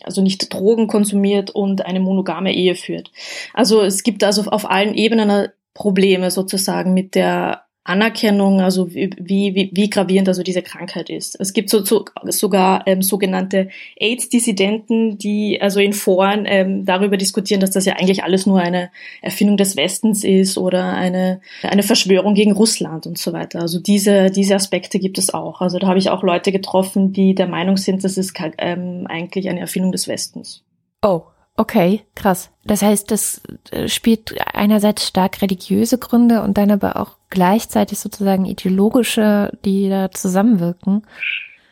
also 0.02 0.20
nicht 0.20 0.52
Drogen 0.52 0.86
konsumiert 0.86 1.50
und 1.50 1.86
eine 1.86 2.00
monogame 2.00 2.54
Ehe 2.54 2.74
führt. 2.74 3.10
Also 3.54 3.80
es 3.80 4.02
gibt 4.02 4.22
also 4.22 4.42
auf 4.42 4.70
allen 4.70 4.94
Ebenen 4.94 5.48
Probleme 5.72 6.30
sozusagen 6.30 6.92
mit 6.92 7.14
der 7.14 7.64
Anerkennung, 7.84 8.62
also 8.62 8.94
wie, 8.94 9.10
wie, 9.18 9.70
wie 9.72 9.90
gravierend 9.90 10.26
also 10.28 10.42
diese 10.42 10.62
Krankheit 10.62 11.10
ist. 11.10 11.38
Es 11.38 11.52
gibt 11.52 11.68
so, 11.68 11.84
so, 11.84 12.06
sogar 12.24 12.86
ähm, 12.86 13.02
sogenannte 13.02 13.68
AIDS-Dissidenten, 14.00 15.18
die 15.18 15.60
also 15.60 15.80
in 15.80 15.92
Foren 15.92 16.46
ähm, 16.46 16.86
darüber 16.86 17.18
diskutieren, 17.18 17.60
dass 17.60 17.72
das 17.72 17.84
ja 17.84 17.96
eigentlich 17.96 18.24
alles 18.24 18.46
nur 18.46 18.58
eine 18.58 18.90
Erfindung 19.20 19.58
des 19.58 19.76
Westens 19.76 20.24
ist 20.24 20.56
oder 20.56 20.94
eine, 20.94 21.42
eine 21.62 21.82
Verschwörung 21.82 22.34
gegen 22.34 22.52
Russland 22.52 23.06
und 23.06 23.18
so 23.18 23.34
weiter. 23.34 23.60
Also 23.60 23.78
diese, 23.78 24.30
diese 24.30 24.54
Aspekte 24.54 24.98
gibt 24.98 25.18
es 25.18 25.34
auch. 25.34 25.60
Also 25.60 25.78
da 25.78 25.86
habe 25.86 25.98
ich 25.98 26.08
auch 26.08 26.22
Leute 26.22 26.52
getroffen, 26.52 27.12
die 27.12 27.34
der 27.34 27.48
Meinung 27.48 27.76
sind, 27.76 28.02
das 28.02 28.16
ist 28.16 28.32
ähm, 28.58 29.06
eigentlich 29.10 29.50
eine 29.50 29.60
Erfindung 29.60 29.92
des 29.92 30.08
Westens. 30.08 30.62
Oh, 31.02 31.24
Okay, 31.56 32.02
krass. 32.16 32.50
Das 32.64 32.82
heißt, 32.82 33.10
das 33.10 33.40
äh, 33.70 33.88
spielt 33.88 34.34
einerseits 34.54 35.06
stark 35.06 35.40
religiöse 35.40 35.98
Gründe 35.98 36.42
und 36.42 36.58
dann 36.58 36.70
aber 36.70 36.96
auch 36.96 37.16
gleichzeitig 37.30 38.00
sozusagen 38.00 38.44
ideologische, 38.44 39.56
die 39.64 39.88
da 39.88 40.10
zusammenwirken. 40.10 41.06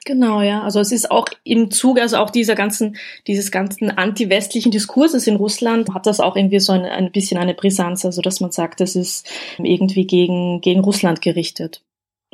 Genau, 0.04 0.40
ja. 0.40 0.62
Also 0.62 0.80
es 0.80 0.92
ist 0.92 1.10
auch 1.10 1.26
im 1.44 1.70
Zuge, 1.70 2.02
also 2.02 2.16
auch 2.18 2.30
dieser 2.30 2.54
ganzen, 2.54 2.96
dieses 3.26 3.50
ganzen 3.50 3.90
anti-westlichen 3.90 4.72
Diskurses 4.72 5.26
in 5.26 5.36
Russland 5.36 5.92
hat 5.94 6.06
das 6.06 6.20
auch 6.20 6.36
irgendwie 6.36 6.60
so 6.60 6.72
ein, 6.72 6.84
ein 6.84 7.12
bisschen 7.12 7.38
eine 7.38 7.54
Brisanz, 7.54 8.04
also 8.04 8.22
dass 8.22 8.40
man 8.40 8.50
sagt, 8.50 8.80
das 8.80 8.96
ist 8.96 9.28
irgendwie 9.58 10.06
gegen, 10.06 10.60
gegen 10.60 10.80
Russland 10.80 11.22
gerichtet. 11.22 11.82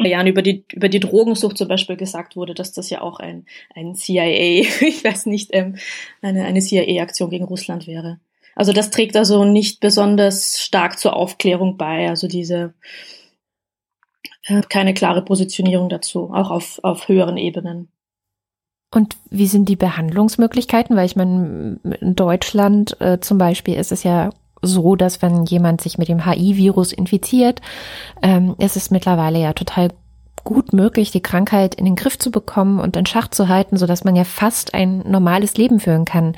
Jahren 0.06 0.26
über 0.26 0.42
die, 0.42 0.64
über 0.72 0.88
die 0.88 1.00
Drogensucht 1.00 1.58
zum 1.58 1.68
Beispiel 1.68 1.96
gesagt 1.96 2.36
wurde, 2.36 2.54
dass 2.54 2.72
das 2.72 2.90
ja 2.90 3.00
auch 3.00 3.18
ein, 3.20 3.46
ein 3.74 3.94
CIA, 3.94 4.24
ich 4.80 5.04
weiß 5.04 5.26
nicht, 5.26 5.50
ähm, 5.52 5.76
eine, 6.22 6.44
eine 6.44 6.60
CIA-Aktion 6.60 7.30
gegen 7.30 7.44
Russland 7.44 7.86
wäre. 7.86 8.20
Also 8.54 8.72
das 8.72 8.90
trägt 8.90 9.16
also 9.16 9.44
nicht 9.44 9.80
besonders 9.80 10.60
stark 10.60 10.98
zur 10.98 11.14
Aufklärung 11.14 11.76
bei, 11.76 12.08
also 12.08 12.26
diese 12.26 12.74
äh, 14.44 14.62
keine 14.68 14.94
klare 14.94 15.22
Positionierung 15.22 15.88
dazu, 15.88 16.30
auch 16.32 16.50
auf, 16.50 16.80
auf 16.82 17.08
höheren 17.08 17.36
Ebenen. 17.36 17.88
Und 18.90 19.16
wie 19.30 19.46
sind 19.46 19.68
die 19.68 19.76
Behandlungsmöglichkeiten? 19.76 20.96
Weil 20.96 21.06
ich 21.06 21.14
meine, 21.14 21.78
in 22.00 22.16
Deutschland 22.16 22.98
äh, 23.00 23.20
zum 23.20 23.36
Beispiel 23.38 23.74
ist 23.74 23.92
es 23.92 24.02
ja 24.02 24.30
so, 24.62 24.96
dass 24.96 25.22
wenn 25.22 25.44
jemand 25.44 25.80
sich 25.80 25.98
mit 25.98 26.08
dem 26.08 26.24
HI-Virus 26.24 26.92
infiziert, 26.92 27.60
ähm, 28.22 28.54
ist 28.58 28.76
es 28.76 28.90
mittlerweile 28.90 29.38
ja 29.38 29.52
total 29.52 29.90
gut 30.44 30.72
möglich, 30.72 31.10
die 31.10 31.22
Krankheit 31.22 31.74
in 31.74 31.84
den 31.84 31.96
Griff 31.96 32.18
zu 32.18 32.30
bekommen 32.30 32.80
und 32.80 32.96
in 32.96 33.06
Schach 33.06 33.28
zu 33.28 33.48
halten, 33.48 33.76
so 33.76 33.86
dass 33.86 34.04
man 34.04 34.16
ja 34.16 34.24
fast 34.24 34.74
ein 34.74 34.98
normales 35.06 35.54
Leben 35.56 35.80
führen 35.80 36.04
kann. 36.04 36.36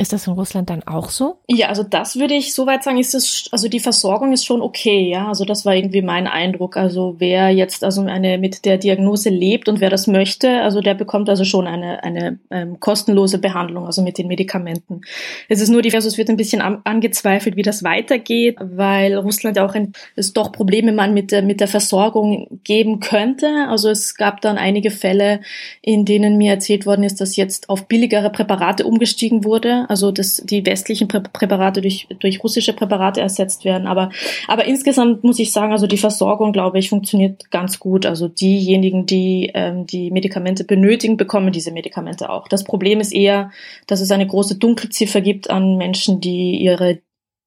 Ist 0.00 0.12
das 0.12 0.28
in 0.28 0.34
Russland 0.34 0.70
dann 0.70 0.84
auch 0.84 1.10
so? 1.10 1.38
Ja, 1.48 1.68
also 1.68 1.82
das 1.82 2.16
würde 2.16 2.34
ich 2.34 2.54
soweit 2.54 2.84
sagen, 2.84 2.98
ist 2.98 3.16
es, 3.16 3.48
also 3.50 3.68
die 3.68 3.80
Versorgung 3.80 4.32
ist 4.32 4.46
schon 4.46 4.62
okay, 4.62 5.08
ja. 5.08 5.26
Also 5.26 5.44
das 5.44 5.66
war 5.66 5.74
irgendwie 5.74 6.02
mein 6.02 6.28
Eindruck. 6.28 6.76
Also 6.76 7.16
wer 7.18 7.50
jetzt 7.50 7.82
also 7.82 8.02
eine 8.02 8.38
mit 8.38 8.64
der 8.64 8.78
Diagnose 8.78 9.28
lebt 9.28 9.68
und 9.68 9.80
wer 9.80 9.90
das 9.90 10.06
möchte, 10.06 10.62
also 10.62 10.80
der 10.80 10.94
bekommt 10.94 11.28
also 11.28 11.44
schon 11.44 11.66
eine, 11.66 12.04
eine 12.04 12.38
ähm, 12.50 12.78
kostenlose 12.78 13.38
Behandlung, 13.38 13.86
also 13.86 14.02
mit 14.02 14.18
den 14.18 14.28
Medikamenten. 14.28 15.00
Es 15.48 15.60
ist 15.60 15.68
nur 15.68 15.82
die, 15.82 15.92
also 15.92 16.06
es 16.06 16.16
wird 16.16 16.30
ein 16.30 16.36
bisschen 16.36 16.60
an, 16.60 16.80
angezweifelt, 16.84 17.56
wie 17.56 17.62
das 17.62 17.82
weitergeht, 17.82 18.56
weil 18.60 19.16
Russland 19.16 19.58
auch 19.58 19.74
ein, 19.74 19.94
es 20.14 20.32
doch 20.32 20.52
Probleme 20.52 20.92
man 20.92 21.12
mit 21.12 21.32
der, 21.32 21.42
mit 21.42 21.58
der 21.58 21.68
Versorgung 21.68 22.60
geben 22.62 23.00
könnte. 23.00 23.66
Also 23.68 23.90
es 23.90 24.14
gab 24.14 24.42
dann 24.42 24.58
einige 24.58 24.92
Fälle, 24.92 25.40
in 25.82 26.04
denen 26.04 26.38
mir 26.38 26.52
erzählt 26.52 26.86
worden 26.86 27.02
ist, 27.02 27.20
dass 27.20 27.34
jetzt 27.34 27.68
auf 27.68 27.88
billigere 27.88 28.30
Präparate 28.30 28.86
umgestiegen 28.86 29.42
wurde 29.42 29.87
also 29.88 30.12
dass 30.12 30.42
die 30.44 30.64
westlichen 30.64 31.08
Prä 31.08 31.20
Präparate 31.20 31.80
durch, 31.80 32.06
durch 32.20 32.42
russische 32.44 32.72
Präparate 32.72 33.20
ersetzt 33.20 33.64
werden. 33.64 33.86
Aber, 33.86 34.10
aber 34.46 34.66
insgesamt 34.66 35.24
muss 35.24 35.38
ich 35.38 35.52
sagen, 35.52 35.72
also 35.72 35.86
die 35.86 35.98
Versorgung, 35.98 36.52
glaube 36.52 36.78
ich, 36.78 36.90
funktioniert 36.90 37.50
ganz 37.50 37.78
gut. 37.78 38.06
Also 38.06 38.28
diejenigen, 38.28 39.06
die 39.06 39.50
ähm, 39.54 39.86
die 39.86 40.10
Medikamente 40.10 40.64
benötigen, 40.64 41.16
bekommen 41.16 41.52
diese 41.52 41.72
Medikamente 41.72 42.30
auch. 42.30 42.48
Das 42.48 42.64
Problem 42.64 43.00
ist 43.00 43.12
eher, 43.12 43.50
dass 43.86 44.00
es 44.00 44.10
eine 44.10 44.26
große 44.26 44.56
Dunkelziffer 44.56 45.20
gibt 45.20 45.50
an 45.50 45.76
Menschen, 45.76 46.20
die 46.20 46.56
ihre, 46.56 47.00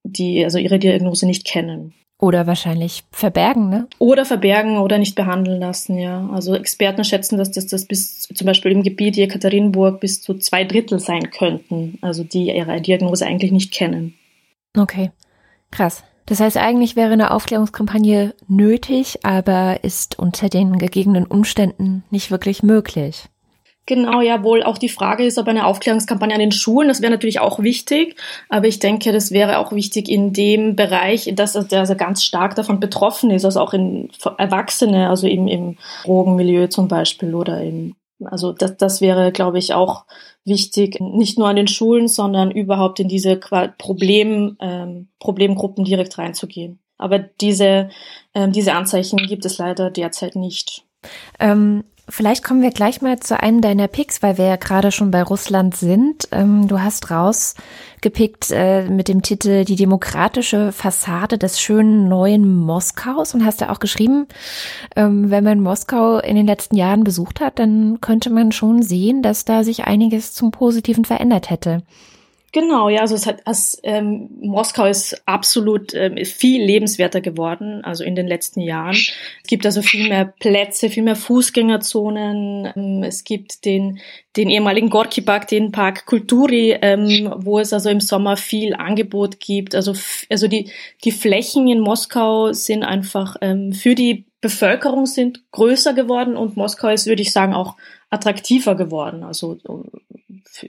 die 0.04 0.44
also 0.44 0.58
ihre 0.58 0.80
Diagnose 0.80 1.26
nicht 1.26 1.46
kennen. 1.46 1.94
Oder 2.22 2.46
wahrscheinlich 2.46 3.04
verbergen, 3.12 3.70
ne? 3.70 3.88
Oder 3.98 4.26
verbergen 4.26 4.78
oder 4.78 5.00
nicht 5.00 5.16
behandeln 5.16 5.60
lassen, 5.60 5.98
ja. 5.98 6.30
Also 6.32 6.54
Experten 6.54 7.04
schätzen, 7.04 7.40
dass 7.40 7.50
das, 7.50 7.66
das 7.66 7.86
bis 7.86 8.20
zum 8.20 8.46
Beispiel 8.46 8.72
im 8.72 8.84
Gebiet 8.84 9.18
Jekaterinburg 9.18 10.00
bis 10.00 10.22
zu 10.22 10.36
zwei 10.36 10.64
Drittel 10.64 11.00
sein 11.00 11.32
könnten, 11.32 11.98
also 12.02 12.24
die 12.24 12.56
ihre 12.56 12.80
Diagnose 12.80 13.26
eigentlich 13.26 13.52
nicht 13.52 13.74
kennen. 13.74 14.14
Okay, 14.78 15.10
krass. 15.72 16.04
Das 16.28 16.40
heißt, 16.40 16.58
eigentlich 16.58 16.96
wäre 16.96 17.14
eine 17.14 17.32
Aufklärungskampagne 17.32 18.36
nötig, 18.48 19.26
aber 19.26 19.84
ist 19.84 20.20
unter 20.20 20.48
den 20.48 20.78
gegebenen 20.78 21.26
Umständen 21.26 22.04
nicht 22.12 22.30
wirklich 22.30 22.62
möglich. 22.62 23.26
Genau, 23.88 24.22
ja, 24.22 24.44
wohl 24.44 24.62
auch 24.62 24.78
die 24.78 24.90
Frage 24.90 25.26
ist, 25.26 25.40
ob 25.40 25.48
eine 25.48 25.66
Aufklärungskampagne 25.66 26.36
an 26.36 26.40
den 26.40 26.52
Schulen, 26.52 26.88
das 26.88 27.02
wäre 27.02 27.12
natürlich 27.12 27.40
auch 27.40 27.60
wichtig, 27.60 28.16
aber 28.48 28.68
ich 28.68 28.78
denke, 28.78 29.12
das 29.12 29.32
wäre 29.32 29.58
auch 29.58 29.72
wichtig 29.72 30.08
in 30.08 30.34
dem 30.34 30.76
Bereich, 30.76 31.32
dass 31.36 31.54
der 31.54 31.80
also 31.80 31.96
ganz 31.96 32.24
stark 32.24 32.56
davon 32.56 32.80
betroffen 32.80 33.32
ist, 33.32 33.44
also 33.44 33.60
auch 33.60 33.74
in 33.74 34.10
Erwachsene, 34.38 35.10
also 35.10 35.28
im, 35.28 35.48
im 35.48 35.78
Drogenmilieu 36.04 36.68
zum 36.68 36.88
Beispiel 36.88 37.34
oder 37.34 37.62
im, 37.64 37.96
also 38.24 38.54
das, 38.54 38.78
das 38.78 39.02
wäre, 39.02 39.32
glaube 39.32 39.58
ich, 39.58 39.74
auch 39.74 40.06
wichtig, 40.46 41.00
nicht 41.02 41.40
nur 41.40 41.48
an 41.48 41.56
den 41.56 41.68
Schulen, 41.68 42.08
sondern 42.08 42.52
überhaupt 42.52 43.00
in 43.00 43.08
diese 43.08 43.36
Problem, 43.36 44.58
ähm, 44.60 45.10
Problemgruppen 45.20 45.86
direkt 45.86 46.20
reinzugehen. 46.20 46.80
Aber 47.00 47.18
diese, 47.18 47.90
ähm, 48.36 48.52
diese 48.52 48.74
Anzeichen 48.74 49.18
gibt 49.26 49.44
es 49.46 49.58
leider 49.58 49.90
derzeit 49.90 50.36
nicht. 50.36 50.86
Ähm, 51.40 51.84
Vielleicht 52.10 52.44
kommen 52.44 52.62
wir 52.62 52.72
gleich 52.72 53.02
mal 53.02 53.20
zu 53.20 53.42
einem 53.42 53.62
deiner 53.62 53.88
Picks, 53.88 54.22
weil 54.22 54.38
wir 54.38 54.46
ja 54.46 54.56
gerade 54.58 54.92
schon 54.92 55.12
bei 55.12 55.24
Russland 55.24 55.76
sind. 55.76 56.28
Ähm, 56.32 56.68
du 56.68 56.82
hast 56.82 57.10
rausgepickt 57.10 58.52
äh, 58.52 58.90
mit 58.90 59.08
dem 59.08 59.22
Titel 59.22 59.64
Die 59.64 59.76
demokratische 59.76 60.72
Fassade 60.72 61.38
des 61.38 61.62
schönen 61.62 62.10
neuen 62.10 62.58
Moskaus 62.58 63.34
und 63.34 63.46
hast 63.46 63.62
da 63.62 63.70
auch 63.70 63.80
geschrieben, 63.80 64.28
ähm, 64.96 65.30
wenn 65.30 65.44
man 65.44 65.62
Moskau 65.62 66.20
in 66.20 66.36
den 66.36 66.48
letzten 66.48 66.76
Jahren 66.76 67.04
besucht 67.04 67.40
hat, 67.40 67.60
dann 67.60 68.02
könnte 68.02 68.30
man 68.30 68.52
schon 68.52 68.82
sehen, 68.82 69.22
dass 69.22 69.46
da 69.46 69.64
sich 69.64 69.86
einiges 69.86 70.34
zum 70.34 70.52
Positiven 70.52 71.06
verändert 71.06 71.50
hätte. 71.50 71.84
Genau, 72.54 72.90
ja, 72.90 73.00
also 73.00 73.16
es 73.16 73.26
hat, 73.28 73.42
es, 73.46 73.80
ähm, 73.84 74.30
Moskau 74.42 74.86
ist 74.86 75.22
absolut 75.26 75.94
ähm, 75.94 76.18
viel 76.26 76.62
lebenswerter 76.62 77.22
geworden, 77.22 77.82
also 77.86 78.04
in 78.04 78.14
den 78.14 78.28
letzten 78.28 78.60
Jahren. 78.60 78.96
Es 78.96 79.48
gibt 79.48 79.66
also 79.66 79.82
viel 79.82 80.10
mehr 80.10 80.26
Plätze, 80.26 80.90
viel 80.90 81.04
mehr 81.04 81.16
Fußgängerzonen. 81.16 82.74
Ähm, 82.76 83.04
es 83.04 83.24
gibt 83.24 83.64
den, 83.64 84.00
den 84.36 84.50
ehemaligen 84.50 84.90
Gorki 84.90 85.22
Park, 85.22 85.48
den 85.48 85.72
Park 85.72 86.06
Kulturi, 86.06 86.78
ähm, 86.82 87.34
wo 87.38 87.58
es 87.58 87.72
also 87.72 87.90
im 87.90 88.02
Sommer 88.02 88.36
viel 88.36 88.74
Angebot 88.74 89.40
gibt. 89.40 89.74
Also, 89.74 89.94
also 90.30 90.50
die, 90.50 90.70
die 91.06 91.12
Flächen 91.12 91.70
in 91.70 91.80
Moskau 91.80 92.52
sind 92.52 92.84
einfach 92.84 93.38
ähm, 93.40 93.72
für 93.72 93.96
die 93.96 94.26
Bevölkerung 94.42 95.06
sind 95.06 95.44
größer 95.52 95.94
geworden 95.94 96.36
und 96.36 96.58
Moskau 96.58 96.90
ist, 96.90 97.06
würde 97.06 97.22
ich 97.22 97.32
sagen, 97.32 97.54
auch 97.54 97.78
attraktiver 98.10 98.76
geworden, 98.76 99.24
also 99.24 99.58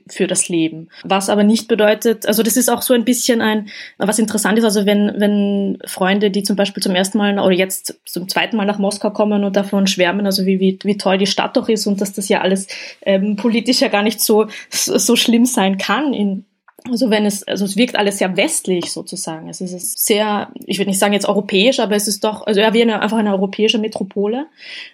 für 0.09 0.27
das 0.27 0.49
Leben. 0.49 0.89
Was 1.03 1.29
aber 1.29 1.43
nicht 1.43 1.69
bedeutet, 1.69 2.27
also 2.27 2.43
das 2.43 2.57
ist 2.57 2.69
auch 2.69 2.83
so 2.83 2.95
ein 2.95 3.05
bisschen 3.05 3.41
ein, 3.41 3.69
was 3.99 4.19
interessant 4.19 4.59
ist, 4.59 4.65
also 4.65 4.87
wenn, 4.87 5.15
wenn 5.17 5.79
Freunde, 5.87 6.31
die 6.31 6.43
zum 6.43 6.55
Beispiel 6.55 6.83
zum 6.83 6.95
ersten 6.95 7.19
Mal 7.19 7.39
oder 7.39 7.55
jetzt 7.55 8.01
zum 8.05 8.29
zweiten 8.29 8.57
Mal 8.57 8.67
nach 8.67 8.79
Moskau 8.79 9.11
kommen 9.11 9.43
und 9.43 9.57
davon 9.57 9.87
schwärmen, 9.87 10.27
also 10.27 10.47
wie, 10.47 10.61
wie, 10.61 10.79
wie 10.85 10.97
toll 10.99 11.19
die 11.19 11.27
Stadt 11.27 11.57
doch 11.57 11.69
ist 11.69 11.87
und 11.87 12.01
dass 12.01 12.13
das 12.13 12.29
ja 12.29 12.43
alles 12.43 12.69
ähm, 13.03 13.37
politisch 13.37 13.81
ja 13.81 13.89
gar 13.89 14.03
nicht 14.03 14.21
so, 14.21 14.47
so 14.71 15.17
schlimm 15.17 15.47
sein 15.47 15.79
kann 15.79 16.13
in, 16.13 16.45
also 16.91 17.11
wenn 17.11 17.27
es, 17.27 17.47
also 17.47 17.65
es 17.65 17.77
wirkt 17.77 17.97
alles 17.97 18.19
sehr 18.19 18.37
westlich 18.37 18.91
sozusagen. 18.91 19.49
Es 19.49 19.61
ist 19.61 20.05
sehr, 20.05 20.51
ich 20.67 20.79
würde 20.79 20.91
nicht 20.91 20.99
sagen 20.99 21.13
jetzt 21.13 21.29
europäisch, 21.29 21.81
aber 21.81 21.95
es 21.95 22.09
ist 22.09 22.25
doch, 22.25 22.47
also 22.47 22.61
ja, 22.61 22.75
wie 22.75 22.83
eine, 22.83 23.01
einfach 23.01 23.19
eine 23.19 23.33
europäische 23.33 23.79
Metropole. 23.79 24.47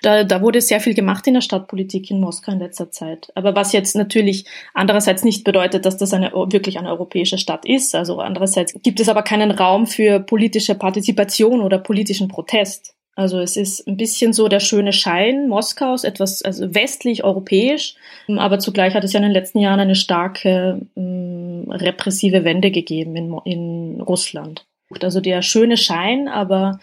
Da, 0.03 0.25
da 0.25 0.43
wurde 0.43 0.61
sehr 0.61 0.81
viel 0.81 0.95
gemacht 0.95 1.27
in 1.27 1.35
der 1.35 1.41
Stadtpolitik 1.41 2.11
in 2.11 2.21
Moskau 2.21 2.53
in 2.53 2.59
letzter 2.59 2.91
Zeit. 2.91 3.33
Aber 3.35 3.55
was 3.55 3.73
jetzt 3.73 3.97
natürlich 3.97 4.45
andererseits 4.75 5.25
nicht 5.25 5.45
bedeutet, 5.45 5.87
dass 5.87 5.97
das 5.97 6.13
eine 6.13 6.33
wirklich 6.33 6.79
eine 6.79 6.91
europäische 6.91 7.39
Stadt 7.39 7.65
ist. 7.65 7.95
Also 7.95 8.21
andererseits 8.21 8.75
gibt 8.83 9.01
es 9.01 9.09
aber 9.09 9.23
keinen 9.23 9.51
Raum 9.51 9.87
für 9.87 10.21
politische 10.21 10.75
Partizipation 10.75 11.63
oder 11.63 11.79
politischen 11.79 12.29
Protest. 12.29 12.95
Also 13.19 13.41
es 13.41 13.57
ist 13.57 13.85
ein 13.89 13.97
bisschen 13.97 14.33
so 14.33 14.47
der 14.47 14.61
schöne 14.61 14.93
Schein 14.93 15.49
Moskaus, 15.49 16.05
etwas 16.05 16.41
also 16.43 16.73
westlich 16.73 17.25
europäisch, 17.25 17.97
aber 18.29 18.61
zugleich 18.61 18.95
hat 18.95 19.03
es 19.03 19.13
ja 19.13 19.19
in 19.19 19.25
den 19.25 19.33
letzten 19.33 19.59
Jahren 19.59 19.81
eine 19.81 19.97
starke 19.97 20.83
ähm, 20.97 21.48
repressive 21.71 22.45
Wende 22.45 22.71
gegeben 22.71 23.17
in, 23.17 23.39
in 23.45 24.01
Russland. 24.01 24.67
Also 25.03 25.21
der 25.21 25.43
schöne 25.43 25.77
Schein, 25.77 26.29
aber 26.29 26.79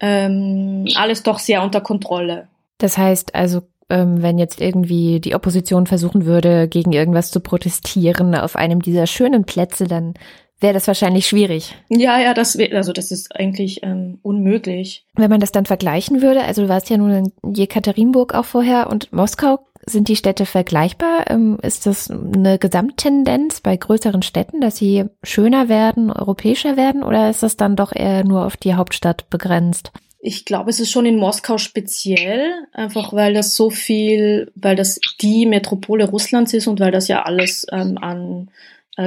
ähm, 0.00 0.86
alles 0.94 1.22
doch 1.22 1.38
sehr 1.38 1.62
unter 1.62 1.80
Kontrolle. 1.80 2.48
Das 2.78 2.96
heißt 2.96 3.34
also, 3.34 3.62
ähm, 3.90 4.22
wenn 4.22 4.38
jetzt 4.38 4.60
irgendwie 4.60 5.20
die 5.20 5.34
Opposition 5.34 5.86
versuchen 5.86 6.26
würde, 6.26 6.68
gegen 6.68 6.92
irgendwas 6.92 7.30
zu 7.30 7.40
protestieren 7.40 8.34
auf 8.34 8.54
einem 8.54 8.82
dieser 8.82 9.06
schönen 9.06 9.44
Plätze, 9.44 9.86
dann 9.86 10.14
wäre 10.60 10.74
das 10.74 10.86
wahrscheinlich 10.88 11.26
schwierig. 11.26 11.74
Ja, 11.88 12.18
ja, 12.18 12.34
das 12.34 12.58
wäre, 12.58 12.76
also 12.76 12.92
das 12.92 13.10
ist 13.10 13.34
eigentlich 13.34 13.82
ähm, 13.82 14.18
unmöglich. 14.22 15.06
Wenn 15.14 15.30
man 15.30 15.40
das 15.40 15.52
dann 15.52 15.66
vergleichen 15.66 16.20
würde, 16.20 16.42
also 16.42 16.62
du 16.62 16.68
warst 16.68 16.90
ja 16.90 16.96
nun 16.96 17.32
in 17.44 17.54
Jekaterinburg 17.54 18.34
auch 18.34 18.44
vorher 18.44 18.90
und 18.90 19.12
Moskau, 19.12 19.60
sind 19.88 20.08
die 20.08 20.16
Städte 20.16 20.46
vergleichbar? 20.46 21.30
Ähm, 21.30 21.58
ist 21.62 21.86
das 21.86 22.10
eine 22.10 22.58
Gesamttendenz 22.58 23.60
bei 23.60 23.76
größeren 23.76 24.22
Städten, 24.22 24.60
dass 24.60 24.76
sie 24.76 25.04
schöner 25.22 25.68
werden, 25.68 26.10
europäischer 26.10 26.76
werden 26.76 27.02
oder 27.02 27.30
ist 27.30 27.42
das 27.42 27.56
dann 27.56 27.76
doch 27.76 27.94
eher 27.94 28.24
nur 28.24 28.46
auf 28.46 28.56
die 28.56 28.74
Hauptstadt 28.74 29.28
begrenzt? 29.30 29.92
Ich 30.20 30.44
glaube, 30.44 30.70
es 30.70 30.80
ist 30.80 30.90
schon 30.90 31.06
in 31.06 31.16
Moskau 31.16 31.58
speziell, 31.58 32.52
einfach 32.72 33.12
weil 33.12 33.34
das 33.34 33.54
so 33.54 33.70
viel, 33.70 34.50
weil 34.56 34.74
das 34.74 34.98
die 35.20 35.46
Metropole 35.46 36.08
Russlands 36.08 36.52
ist 36.54 36.66
und 36.66 36.80
weil 36.80 36.90
das 36.90 37.06
ja 37.06 37.22
alles 37.22 37.66
ähm, 37.70 37.98
an 37.98 38.50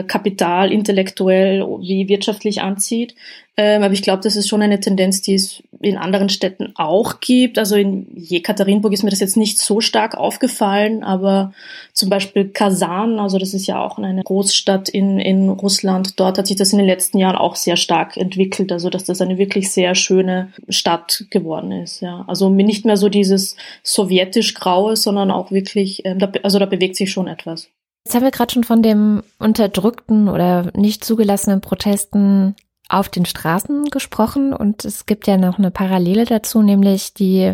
Kapital 0.08 0.72
intellektuell 0.72 1.62
wie 1.82 2.08
wirtschaftlich 2.08 2.62
anzieht. 2.62 3.16
Ähm, 3.58 3.84
aber 3.84 3.94
ich 3.94 4.02
glaube, 4.02 4.24
das 4.24 4.38
ist 4.38 4.48
schon 4.48 4.62
eine 4.62 4.80
Tendenz, 4.80 5.22
die 5.22 5.36
es 5.36 5.62
in 5.82 5.98
anderen 5.98 6.30
Städten 6.30 6.72
auch 6.76 7.20
gibt. 7.20 7.60
Also 7.60 7.76
in 7.76 8.08
Jekaterinburg 8.16 8.94
ist 8.94 9.04
mir 9.04 9.10
das 9.10 9.20
jetzt 9.20 9.36
nicht 9.36 9.60
so 9.60 9.82
stark 9.82 10.16
aufgefallen, 10.16 11.04
aber 11.04 11.52
zum 11.92 12.10
Beispiel 12.10 12.48
Kasan, 12.48 13.20
also 13.20 13.38
das 13.38 13.54
ist 13.54 13.68
ja 13.68 13.84
auch 13.84 13.98
eine 13.98 14.24
Großstadt 14.24 14.88
in, 14.88 15.20
in 15.20 15.50
Russland, 15.50 16.20
dort 16.20 16.38
hat 16.38 16.48
sich 16.48 16.56
das 16.56 16.72
in 16.72 16.80
den 16.80 16.88
letzten 16.88 17.18
Jahren 17.18 17.36
auch 17.36 17.58
sehr 17.58 17.76
stark 17.76 18.16
entwickelt, 18.16 18.72
also 18.72 18.90
dass 18.90 19.04
das 19.04 19.20
eine 19.20 19.38
wirklich 19.38 19.70
sehr 19.72 19.96
schöne 19.96 20.54
Stadt 20.70 21.26
geworden 21.30 21.74
ist. 21.74 22.02
Ja, 22.02 22.24
also 22.28 22.50
nicht 22.50 22.86
mehr 22.86 22.98
so 22.98 23.10
dieses 23.10 23.58
sowjetisch 23.84 24.54
graue, 24.54 24.96
sondern 24.96 25.30
auch 25.30 25.52
wirklich, 25.52 26.06
ähm, 26.06 26.20
also 26.44 26.58
da 26.58 26.66
bewegt 26.66 26.96
sich 26.96 27.12
schon 27.12 27.28
etwas. 27.28 27.70
Jetzt 28.03 28.15
haben 28.15 28.24
wir 28.24 28.31
gerade 28.31 28.53
schon 28.53 28.63
von 28.63 28.81
dem 28.81 29.24
unterdrückten 29.38 30.27
oder 30.27 30.72
nicht 30.75 31.03
zugelassenen 31.03 31.62
Protesten 31.62 32.55
auf 32.89 33.10
den 33.10 33.25
Straßen 33.25 33.86
gesprochen 33.86 34.53
und 34.53 34.84
es 34.86 35.05
gibt 35.05 35.27
ja 35.27 35.38
noch 35.38 35.60
eine 35.60 35.72
Parallele 35.72 36.25
dazu, 36.25 36.62
nämlich 36.62 37.13
die 37.13 37.53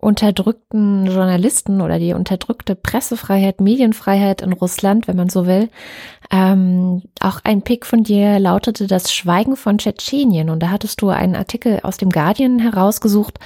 unterdrückten 0.00 1.06
Journalisten 1.06 1.80
oder 1.80 1.98
die 1.98 2.12
unterdrückte 2.12 2.76
Pressefreiheit, 2.76 3.60
Medienfreiheit 3.60 4.42
in 4.42 4.52
Russland, 4.52 5.08
wenn 5.08 5.16
man 5.16 5.28
so 5.28 5.46
will. 5.46 5.68
Ähm, 6.30 7.02
auch 7.20 7.40
ein 7.42 7.62
Pick 7.62 7.84
von 7.84 8.04
dir 8.04 8.38
lautete 8.38 8.86
das 8.86 9.12
Schweigen 9.12 9.56
von 9.56 9.78
Tschetschenien 9.78 10.50
und 10.50 10.62
da 10.62 10.70
hattest 10.70 11.02
du 11.02 11.08
einen 11.08 11.34
Artikel 11.34 11.80
aus 11.82 11.96
dem 11.96 12.10
Guardian 12.10 12.60
herausgesucht, 12.60 13.40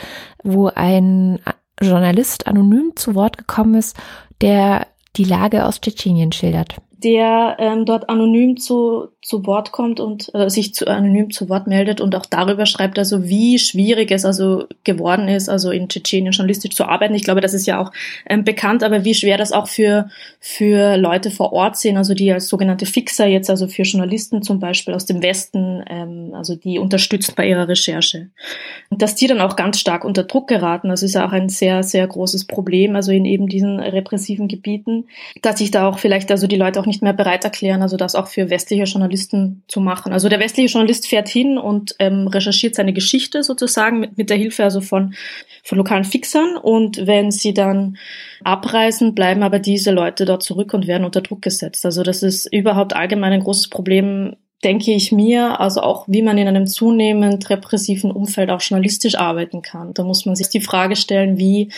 wo 0.45 0.67
ein 0.69 1.41
Journalist 1.81 2.47
anonym 2.47 2.93
zu 2.97 3.15
Wort 3.15 3.39
gekommen 3.39 3.75
ist, 3.75 3.97
der 4.43 4.87
die 5.17 5.25
Lage 5.25 5.67
aus 5.67 5.81
Tschetschenien 5.81 6.33
schildert. 6.33 6.77
der 7.03 7.57
ähm, 7.59 7.85
dort 7.85 8.09
anonym 8.09 8.57
zu, 8.57 9.09
zu 9.23 9.47
Wort 9.47 9.71
kommt 9.71 10.01
und 10.01 10.35
äh, 10.35 10.51
sich 10.51 10.75
zu, 10.75 10.89
anonym 10.89 11.31
zu 11.31 11.49
Wort 11.49 11.69
meldet 11.69 12.01
und 12.01 12.17
auch 12.17 12.27
darüber 12.27 12.67
schreibt, 12.67 12.99
also 12.99 13.29
wie 13.29 13.57
schwierig 13.61 14.11
es 14.11 14.25
also 14.25 14.67
geworden 14.83 15.29
ist, 15.29 15.49
also 15.49 15.71
in 15.71 15.89
Tschetschenien 15.89 16.33
journalistisch 16.33 16.75
zu 16.75 16.87
arbeiten. 16.87 17.15
Ich 17.15 17.23
glaube, 17.23 17.41
das 17.41 17.55
ist 17.55 17.65
ja 17.65 17.81
auch 17.81 17.93
ähm, 18.29 18.43
bekannt, 18.43 18.83
aber 18.83 19.05
wie 19.05 19.15
schwer 19.15 19.39
das 19.39 19.53
auch 19.53 19.69
für, 19.69 20.09
für 20.41 20.97
Leute 20.97 21.31
vor 21.31 21.53
Ort 21.53 21.77
sind, 21.77 21.97
also 21.97 22.15
die 22.15 22.33
als 22.33 22.49
sogenannte 22.49 22.85
Fixer 22.85 23.27
jetzt, 23.27 23.49
also 23.49 23.69
für 23.69 23.83
Journalisten 23.83 24.43
zum 24.43 24.59
Beispiel 24.59 24.93
aus 24.93 25.07
dem 25.07 25.23
Westen, 25.23 25.85
ähm, 25.89 26.33
also 26.35 26.57
die 26.57 26.81
unterstützt 26.81 27.37
bei 27.37 27.49
ihrer 27.49 27.69
Recherche. 27.69 28.31
Und 28.91 29.03
dass 29.03 29.15
die 29.15 29.29
dann 29.29 29.41
auch 29.41 29.55
ganz 29.55 29.79
stark 29.79 30.05
unter 30.05 30.25
Druck 30.25 30.49
geraten, 30.49 30.89
das 30.89 31.05
ist 31.05 31.15
ja 31.15 31.25
auch 31.25 31.33
ein 31.33 31.49
sehr, 31.49 31.85
sehr 31.85 32.09
großes 32.09 32.47
Problem, 32.47 32.97
also 32.97 33.13
in 33.13 33.25
eben 33.25 33.47
diesen 33.47 33.79
repressiven 33.79 34.49
Gebieten, 34.49 35.05
dass 35.43 35.59
sich 35.59 35.71
da 35.71 35.89
auch 35.89 36.01
vielleicht 36.01 36.33
also 36.33 36.49
die 36.49 36.57
Leute 36.57 36.81
auch 36.81 36.87
nicht 36.87 37.03
mehr 37.03 37.13
bereit 37.13 37.45
erklären, 37.45 37.83
also 37.83 37.97
das 37.97 38.17
auch 38.17 38.27
für 38.27 38.51
westliche 38.51 38.83
Journalisten 38.83 39.12
zu 39.17 39.81
machen. 39.81 40.13
Also 40.13 40.29
der 40.29 40.41
westliche 40.41 40.73
Journalist 40.73 41.07
fährt 41.07 41.29
hin 41.29 41.59
und 41.59 41.95
ähm, 41.99 42.27
recherchiert 42.27 42.75
seine 42.75 42.93
Geschichte 42.93 43.43
sozusagen 43.43 44.01
mit, 44.01 44.19
mit 44.19 44.31
der 44.31 44.37
Hilfe 44.37 44.65
also 44.65 44.81
von, 44.81 45.15
von 45.63 45.79
lokalen 45.79 46.05
Fixern 46.05 46.57
und 46.57 47.07
wenn 47.07 47.31
sie 47.31 47.55
dann 47.55 47.97
abreisen, 48.45 49.15
bleiben 49.15 49.43
aber 49.43 49.59
diese 49.59 49.91
Leute 49.91 50.25
dort 50.25 50.43
zurück 50.43 50.75
und 50.75 50.87
werden 50.87 51.05
unter 51.05 51.21
Druck 51.21 51.43
gesetzt. 51.43 51.85
Also 51.85 52.03
das 52.03 52.23
ist 52.23 52.53
überhaupt 52.53 52.95
allgemein 52.95 53.33
ein 53.33 53.45
großes 53.45 53.69
Problem 53.69 54.37
denke 54.65 54.93
ich 54.93 55.13
mir, 55.13 55.61
also 55.61 55.81
auch 55.81 56.05
wie 56.07 56.23
man 56.23 56.39
in 56.39 56.49
einem 56.49 56.67
zunehmend 56.67 57.51
repressiven 57.51 58.11
Umfeld 58.11 58.51
auch 58.51 58.61
journalistisch 58.61 59.17
arbeiten 59.17 59.63
kann. 59.63 59.93
Da 59.95 60.05
muss 60.05 60.25
man 60.25 60.37
sich 60.37 60.49
die 60.49 60.61
Frage 60.61 60.97
stellen, 60.97 61.37
wie, 61.39 61.71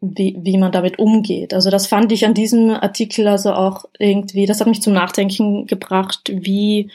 wie, 0.00 0.36
wie 0.40 0.58
man 0.58 0.72
damit 0.72 0.98
umgeht. 0.98 1.54
Also 1.54 1.70
das 1.70 1.86
fand 1.86 2.10
ich 2.12 2.26
an 2.26 2.34
diesem 2.34 2.70
Artikel 2.70 3.28
also 3.28 3.52
auch 3.52 3.84
irgendwie, 3.98 4.46
das 4.46 4.60
hat 4.60 4.66
mich 4.66 4.82
zum 4.82 4.92
Nachdenken 4.92 5.66
gebracht, 5.66 6.32
wie, 6.32 6.90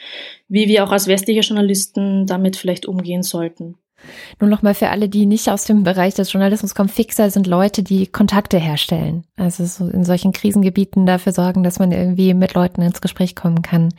wie 0.48 0.68
wir 0.68 0.84
auch 0.84 0.92
als 0.92 1.06
westliche 1.06 1.40
Journalisten 1.40 2.26
damit 2.26 2.56
vielleicht 2.56 2.86
umgehen 2.86 3.22
sollten. 3.22 3.76
Nur 4.40 4.50
nochmal 4.50 4.74
für 4.74 4.90
alle, 4.90 5.08
die 5.08 5.26
nicht 5.26 5.48
aus 5.48 5.64
dem 5.64 5.82
Bereich 5.82 6.14
des 6.14 6.32
Journalismus 6.32 6.74
kommen, 6.74 6.88
Fixer 6.88 7.30
sind 7.30 7.46
Leute, 7.46 7.82
die 7.82 8.06
Kontakte 8.06 8.58
herstellen. 8.58 9.24
Also 9.36 9.64
so 9.64 9.88
in 9.88 10.04
solchen 10.04 10.32
Krisengebieten 10.32 11.06
dafür 11.06 11.32
sorgen, 11.32 11.62
dass 11.62 11.78
man 11.78 11.92
irgendwie 11.92 12.34
mit 12.34 12.54
Leuten 12.54 12.82
ins 12.82 13.00
Gespräch 13.00 13.34
kommen 13.34 13.62
kann. 13.62 13.92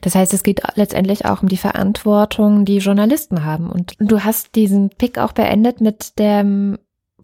Das 0.00 0.14
heißt, 0.14 0.32
es 0.32 0.42
geht 0.42 0.62
letztendlich 0.74 1.24
auch 1.26 1.42
um 1.42 1.48
die 1.48 1.56
Verantwortung, 1.56 2.64
die 2.64 2.78
Journalisten 2.78 3.44
haben. 3.44 3.70
Und 3.70 3.94
du 3.98 4.24
hast 4.24 4.54
diesen 4.54 4.90
Pick 4.90 5.18
auch 5.18 5.32
beendet 5.32 5.80
mit 5.80 6.18
dem 6.18 6.78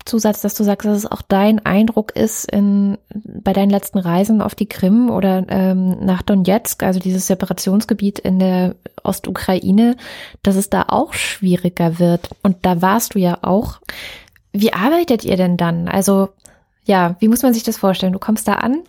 Zusatz, 0.08 0.40
dass 0.40 0.54
du 0.54 0.64
sagst, 0.64 0.86
dass 0.86 0.96
es 0.96 1.06
auch 1.10 1.22
dein 1.22 1.64
Eindruck 1.64 2.16
ist 2.16 2.50
in, 2.50 2.98
bei 3.14 3.52
deinen 3.52 3.70
letzten 3.70 3.98
Reisen 3.98 4.42
auf 4.42 4.54
die 4.54 4.68
Krim 4.68 5.10
oder 5.10 5.44
ähm, 5.48 6.04
nach 6.04 6.22
Donetsk, 6.22 6.82
also 6.82 6.98
dieses 6.98 7.26
Separationsgebiet 7.26 8.18
in 8.18 8.38
der 8.38 8.74
Ostukraine, 9.04 9.96
dass 10.42 10.56
es 10.56 10.70
da 10.70 10.86
auch 10.88 11.14
schwieriger 11.14 11.98
wird. 11.98 12.30
Und 12.42 12.56
da 12.62 12.82
warst 12.82 13.14
du 13.14 13.18
ja 13.18 13.38
auch. 13.42 13.80
Wie 14.52 14.72
arbeitet 14.72 15.24
ihr 15.24 15.36
denn 15.36 15.56
dann? 15.56 15.88
Also 15.88 16.30
ja, 16.84 17.16
wie 17.20 17.28
muss 17.28 17.42
man 17.42 17.54
sich 17.54 17.62
das 17.62 17.76
vorstellen? 17.76 18.14
Du 18.14 18.18
kommst 18.18 18.48
da 18.48 18.54
an 18.54 18.82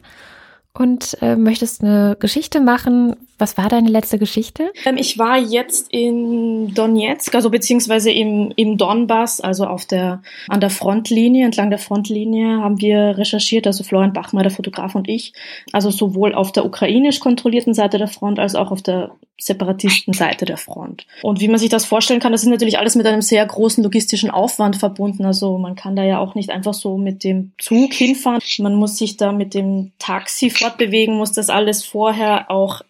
und 0.74 1.18
äh, 1.22 1.36
möchtest 1.36 1.84
eine 1.84 2.16
Geschichte 2.20 2.62
machen. 2.62 3.16
Was 3.40 3.58
war 3.58 3.70
deine 3.70 3.90
letzte 3.90 4.20
Geschichte? 4.20 4.72
Ähm, 4.86 4.98
ich 4.98 5.18
war 5.18 5.38
jetzt 5.38 5.92
in 5.92 6.74
Donetsk, 6.74 7.34
also 7.34 7.50
beziehungsweise 7.50 8.12
im, 8.12 8.52
im 8.58 8.78
Donbass, 8.78 9.40
also 9.40 9.66
auf 9.66 9.86
der, 9.86 10.22
an 10.50 10.60
der 10.60 10.70
Frontlinie, 10.70 11.46
entlang 11.46 11.70
der 11.70 11.80
Frontlinie 11.80 12.62
haben 12.62 12.82
wir 12.82 13.18
recherchiert, 13.18 13.66
also 13.66 13.84
Florian 13.84 14.14
Bachmer, 14.14 14.44
der 14.44 14.52
Fotograf 14.52 14.94
und 14.94 15.08
ich, 15.08 15.34
also 15.72 15.90
sowohl 15.90 16.36
auf 16.36 16.52
der 16.52 16.66
ukrainisch 16.66 17.20
kontrollierten 17.22 17.74
Seite 17.74 17.98
der 17.98 18.10
Front 18.10 18.40
als 18.40 18.56
auch 18.56 18.72
auf 18.72 18.82
der 18.82 19.12
Separatistenseite 19.40 20.46
der 20.46 20.58
Front. 20.58 21.06
Und 21.24 21.40
wie 21.40 21.48
man 21.48 21.60
sich 21.60 21.70
das 21.70 21.86
vorstellen 21.86 22.20
kann, 22.20 22.34
das 22.34 22.44
ist 22.44 22.50
natürlich 22.50 22.78
alles 22.78 22.96
mit 22.96 23.08
einem 23.08 23.22
sehr 23.22 23.46
großen 23.46 23.84
logistischen 23.84 24.30
Aufwand 24.30 24.76
verbunden. 24.76 25.26
Also 25.26 25.58
man 25.58 25.76
kann 25.76 25.96
da 25.96 26.04
ja 26.04 26.20
auch 26.20 26.36
nicht 26.36 26.50
einfach 26.50 26.74
so 26.74 26.98
mit 26.98 27.24
dem 27.24 27.54
Zug 27.58 27.94
hinfahren. 27.94 28.42
Man 28.60 28.76
muss 28.76 28.98
sich 28.98 29.16
da 29.16 29.32
mit 29.32 29.54
dem 29.54 29.92
Taxi 29.98 30.50
fortbewegen, 30.50 31.16
muss 31.16 31.32
das 31.32 31.50
alles 31.50 31.86
vorher 31.86 32.52
auch 32.52 32.82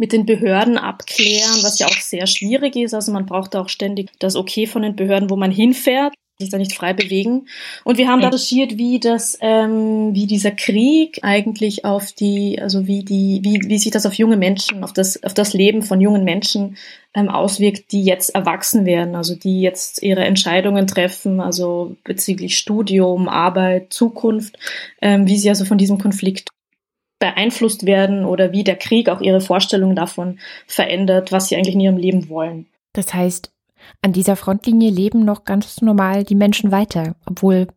mit 0.00 0.12
den 0.12 0.24
Behörden 0.24 0.78
abklären, 0.78 1.62
was 1.62 1.78
ja 1.78 1.86
auch 1.86 2.00
sehr 2.00 2.26
schwierig 2.26 2.74
ist. 2.74 2.94
Also 2.94 3.12
man 3.12 3.26
braucht 3.26 3.54
da 3.54 3.60
auch 3.60 3.68
ständig 3.68 4.10
das 4.18 4.34
Okay 4.34 4.66
von 4.66 4.80
den 4.80 4.96
Behörden, 4.96 5.28
wo 5.28 5.36
man 5.36 5.50
hinfährt 5.50 6.14
sich 6.40 6.48
da 6.48 6.56
nicht 6.56 6.72
frei 6.72 6.94
bewegen. 6.94 7.48
Und 7.84 7.98
wir 7.98 8.08
haben 8.08 8.22
da 8.22 8.28
recherchiert, 8.28 8.78
wie 8.78 8.98
das, 8.98 9.36
ähm, 9.42 10.14
wie 10.14 10.26
dieser 10.26 10.52
Krieg 10.52 11.20
eigentlich 11.22 11.84
auf 11.84 12.12
die, 12.12 12.58
also 12.58 12.86
wie 12.86 13.04
die, 13.04 13.40
wie, 13.42 13.60
wie 13.68 13.76
sich 13.76 13.90
das 13.90 14.06
auf 14.06 14.14
junge 14.14 14.38
Menschen, 14.38 14.82
auf 14.82 14.94
das, 14.94 15.22
auf 15.22 15.34
das 15.34 15.52
Leben 15.52 15.82
von 15.82 16.00
jungen 16.00 16.24
Menschen 16.24 16.78
ähm, 17.12 17.28
auswirkt, 17.28 17.92
die 17.92 18.04
jetzt 18.04 18.34
erwachsen 18.34 18.86
werden, 18.86 19.16
also 19.16 19.34
die 19.34 19.60
jetzt 19.60 20.02
ihre 20.02 20.24
Entscheidungen 20.24 20.86
treffen, 20.86 21.40
also 21.40 21.94
bezüglich 22.04 22.56
Studium, 22.56 23.28
Arbeit, 23.28 23.92
Zukunft, 23.92 24.58
ähm, 25.02 25.28
wie 25.28 25.36
sie 25.36 25.50
also 25.50 25.66
von 25.66 25.76
diesem 25.76 25.98
Konflikt 25.98 26.48
beeinflusst 27.20 27.86
werden 27.86 28.24
oder 28.24 28.50
wie 28.50 28.64
der 28.64 28.76
Krieg 28.76 29.08
auch 29.08 29.20
ihre 29.20 29.40
Vorstellungen 29.40 29.94
davon 29.94 30.40
verändert, 30.66 31.30
was 31.30 31.48
sie 31.48 31.56
eigentlich 31.56 31.74
in 31.74 31.80
ihrem 31.80 31.96
Leben 31.96 32.28
wollen. 32.28 32.66
Das 32.92 33.14
heißt, 33.14 33.52
an 34.02 34.12
dieser 34.12 34.34
Frontlinie 34.34 34.90
leben 34.90 35.24
noch 35.24 35.44
ganz 35.44 35.80
normal 35.82 36.24
die 36.24 36.34
Menschen 36.34 36.72
weiter, 36.72 37.14
obwohl 37.26 37.68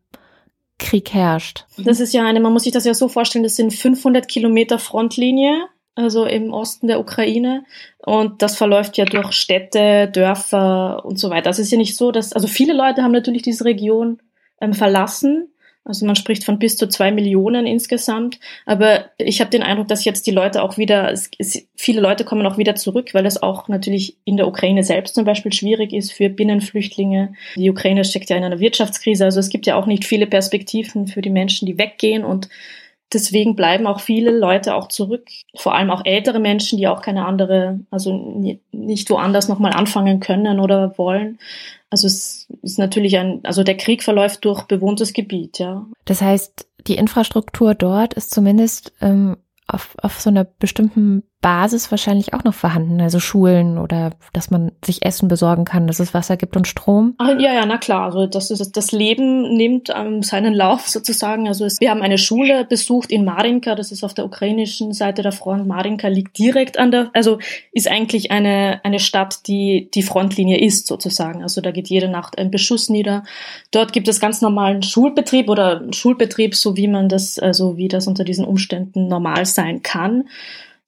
Krieg 0.79 1.13
herrscht. 1.13 1.65
Das 1.77 1.99
ist 1.99 2.13
ja 2.13 2.25
eine, 2.25 2.39
man 2.39 2.53
muss 2.53 2.63
sich 2.63 2.73
das 2.73 2.85
ja 2.85 2.93
so 2.93 3.07
vorstellen, 3.07 3.43
das 3.43 3.55
sind 3.55 3.73
500 3.73 4.27
Kilometer 4.27 4.79
Frontlinie, 4.79 5.67
also 5.95 6.25
im 6.25 6.51
Osten 6.51 6.87
der 6.87 6.99
Ukraine. 6.99 7.65
Und 7.99 8.41
das 8.41 8.55
verläuft 8.55 8.97
ja 8.97 9.05
durch 9.05 9.33
Städte, 9.33 10.09
Dörfer 10.11 11.05
und 11.05 11.19
so 11.19 11.29
weiter. 11.29 11.49
Das 11.49 11.59
ist 11.59 11.71
ja 11.71 11.77
nicht 11.77 11.95
so, 11.95 12.11
dass, 12.11 12.33
also 12.33 12.47
viele 12.47 12.73
Leute 12.73 13.03
haben 13.03 13.11
natürlich 13.11 13.43
diese 13.43 13.65
Region 13.65 14.19
ähm, 14.59 14.73
verlassen, 14.73 15.52
also 15.85 16.05
man 16.05 16.15
spricht 16.15 16.45
von 16.45 16.59
bis 16.59 16.77
zu 16.77 16.87
zwei 16.87 17.11
Millionen 17.11 17.67
insgesamt. 17.67 18.39
Aber 18.65 19.05
ich 19.17 19.41
habe 19.41 19.49
den 19.49 19.63
Eindruck, 19.63 19.89
dass 19.89 20.05
jetzt 20.05 20.25
die 20.25 20.31
Leute 20.31 20.63
auch 20.63 20.77
wieder, 20.77 21.11
es, 21.11 21.29
es, 21.37 21.67
viele 21.75 21.99
Leute 21.99 22.23
kommen 22.23 22.45
auch 22.45 22.57
wieder 22.57 22.75
zurück, 22.75 23.13
weil 23.13 23.25
es 23.25 23.43
auch 23.43 23.67
natürlich 23.67 24.15
in 24.23 24.37
der 24.37 24.47
Ukraine 24.47 24.83
selbst 24.83 25.15
zum 25.15 25.25
Beispiel 25.25 25.51
schwierig 25.51 25.91
ist 25.91 26.13
für 26.13 26.29
Binnenflüchtlinge. 26.29 27.33
Die 27.57 27.69
Ukraine 27.69 28.05
steckt 28.05 28.29
ja 28.29 28.37
in 28.37 28.45
einer 28.45 28.61
Wirtschaftskrise. 28.61 29.25
Also 29.25 29.41
es 29.41 29.49
gibt 29.49 29.65
ja 29.65 29.75
auch 29.75 29.85
nicht 29.85 30.05
viele 30.05 30.25
Perspektiven 30.25 31.07
für 31.07 31.21
die 31.21 31.29
Menschen, 31.29 31.65
die 31.65 31.77
weggehen 31.77 32.23
und 32.23 32.47
Deswegen 33.13 33.55
bleiben 33.55 33.87
auch 33.87 33.99
viele 33.99 34.31
Leute 34.31 34.75
auch 34.75 34.87
zurück, 34.87 35.27
vor 35.55 35.75
allem 35.75 35.91
auch 35.91 36.05
ältere 36.05 36.39
Menschen, 36.39 36.77
die 36.77 36.87
auch 36.87 37.01
keine 37.01 37.25
andere, 37.25 37.79
also 37.91 38.57
nicht 38.71 39.09
woanders 39.09 39.47
nochmal 39.47 39.73
anfangen 39.73 40.19
können 40.19 40.59
oder 40.59 40.97
wollen. 40.97 41.39
Also 41.89 42.07
es 42.07 42.47
ist 42.61 42.79
natürlich 42.79 43.17
ein, 43.17 43.41
also 43.43 43.63
der 43.63 43.77
Krieg 43.77 44.03
verläuft 44.03 44.45
durch 44.45 44.63
bewohntes 44.63 45.13
Gebiet, 45.13 45.59
ja. 45.59 45.85
Das 46.05 46.21
heißt, 46.21 46.67
die 46.87 46.95
Infrastruktur 46.95 47.75
dort 47.75 48.15
ist 48.15 48.31
zumindest 48.31 48.93
ähm, 48.99 49.37
auf, 49.67 49.95
auf 50.01 50.19
so 50.19 50.29
einer 50.29 50.43
bestimmten 50.43 51.23
Basis 51.43 51.91
wahrscheinlich 51.91 52.33
auch 52.33 52.45
noch 52.45 52.53
vorhanden, 52.53 53.01
also 53.01 53.19
Schulen 53.19 53.77
oder 53.77 54.11
dass 54.31 54.49
man 54.49 54.71
sich 54.83 55.05
Essen 55.05 55.27
besorgen 55.27 55.65
kann, 55.65 55.87
dass 55.87 55.99
es 55.99 56.13
Wasser 56.13 56.37
gibt 56.37 56.55
und 56.55 56.67
Strom. 56.67 57.15
Ach, 57.17 57.37
ja, 57.37 57.53
ja, 57.53 57.65
na 57.65 57.77
klar. 57.77 58.05
Also 58.05 58.25
das 58.25 58.49
ist 58.49 58.75
das 58.77 58.91
Leben 58.93 59.55
nimmt 59.55 59.91
ähm, 59.93 60.23
seinen 60.23 60.53
Lauf 60.53 60.87
sozusagen. 60.87 61.47
Also 61.49 61.65
es, 61.65 61.81
wir 61.81 61.91
haben 61.91 62.01
eine 62.01 62.17
Schule 62.17 62.63
besucht 62.63 63.11
in 63.11 63.25
Marinka, 63.25 63.75
das 63.75 63.91
ist 63.91 64.05
auf 64.05 64.13
der 64.13 64.25
ukrainischen 64.25 64.93
Seite 64.93 65.21
der 65.21 65.33
Front. 65.33 65.67
Marinka 65.67 66.07
liegt 66.07 66.37
direkt 66.37 66.79
an 66.79 66.91
der, 66.91 67.11
also 67.13 67.39
ist 67.73 67.89
eigentlich 67.89 68.31
eine 68.31 68.79
eine 68.83 68.99
Stadt, 68.99 69.45
die 69.47 69.89
die 69.93 70.01
Frontlinie 70.01 70.59
ist 70.59 70.87
sozusagen. 70.87 71.43
Also 71.43 71.59
da 71.59 71.71
geht 71.71 71.89
jede 71.89 72.07
Nacht 72.07 72.37
ein 72.37 72.51
Beschuss 72.51 72.87
nieder. 72.87 73.23
Dort 73.71 73.91
gibt 73.91 74.07
es 74.07 74.21
ganz 74.21 74.41
normalen 74.41 74.81
Schulbetrieb 74.81 75.49
oder 75.49 75.83
Schulbetrieb, 75.91 76.55
so 76.55 76.77
wie 76.77 76.87
man 76.87 77.09
das, 77.09 77.37
also 77.37 77.75
wie 77.75 77.89
das 77.89 78.07
unter 78.07 78.23
diesen 78.23 78.45
Umständen 78.45 79.09
normal 79.09 79.45
sein 79.45 79.83
kann. 79.83 80.23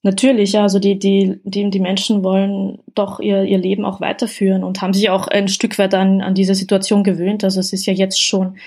Natürlich, 0.06 0.52
ja, 0.52 0.62
also 0.62 0.78
die, 0.78 1.00
die, 1.00 1.40
die, 1.46 1.68
die 1.72 1.80
Menschen 1.80 2.24
wollen 2.24 2.78
doch 2.94 3.20
ihr, 3.20 3.42
ihr 3.42 3.58
Leben 3.58 3.86
auch 3.86 4.02
weiterführen 4.02 4.64
und 4.64 4.84
haben 4.84 4.94
sich 4.94 5.10
auch 5.10 5.28
ein 5.28 5.48
Stück 5.48 5.80
weit 5.80 5.96
an, 5.96 6.22
an 6.22 6.36
diese 6.36 6.54
Situation 6.54 7.04
gewöhnt. 7.04 7.44
Also 7.44 7.60
es 7.60 7.74
ist 7.74 7.88
ja 7.88 7.94
jetzt 7.94 8.22
schon 8.22 8.58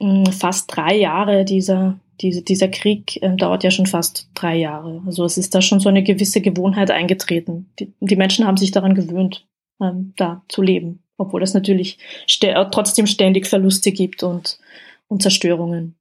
hm, 0.00 0.26
fast 0.26 0.74
drei 0.74 0.96
Jahre, 0.96 1.44
dieser, 1.44 2.00
diese, 2.20 2.42
dieser 2.42 2.66
Krieg 2.66 3.22
äh, 3.22 3.36
dauert 3.36 3.62
ja 3.62 3.70
schon 3.70 3.86
fast 3.86 4.30
drei 4.34 4.56
Jahre. 4.56 5.00
Also 5.06 5.24
es 5.24 5.38
ist 5.38 5.54
da 5.54 5.62
schon 5.62 5.78
so 5.78 5.88
eine 5.88 6.02
gewisse 6.02 6.40
Gewohnheit 6.40 6.90
eingetreten. 6.90 7.70
Die, 7.78 7.92
die 8.00 8.16
Menschen 8.16 8.44
haben 8.44 8.56
sich 8.56 8.72
daran 8.72 8.96
gewöhnt, 8.96 9.46
ähm, 9.80 10.12
da 10.16 10.42
zu 10.48 10.60
leben, 10.60 11.04
obwohl 11.18 11.44
es 11.44 11.54
natürlich 11.54 11.98
st 12.28 12.46
trotzdem 12.72 13.06
ständig 13.06 13.46
Verluste 13.46 13.92
gibt 13.92 14.24
und, 14.24 14.58
und 15.06 15.22
Zerstörungen. 15.22 15.94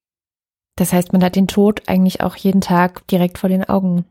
Das 0.77 0.93
heißt, 0.93 1.13
man 1.13 1.23
hat 1.23 1.35
den 1.35 1.47
Tod 1.47 1.83
eigentlich 1.85 2.21
auch 2.21 2.35
jeden 2.35 2.61
Tag 2.61 3.05
direkt 3.09 3.37
vor 3.37 3.49
den 3.49 3.65
Augen. 3.65 4.05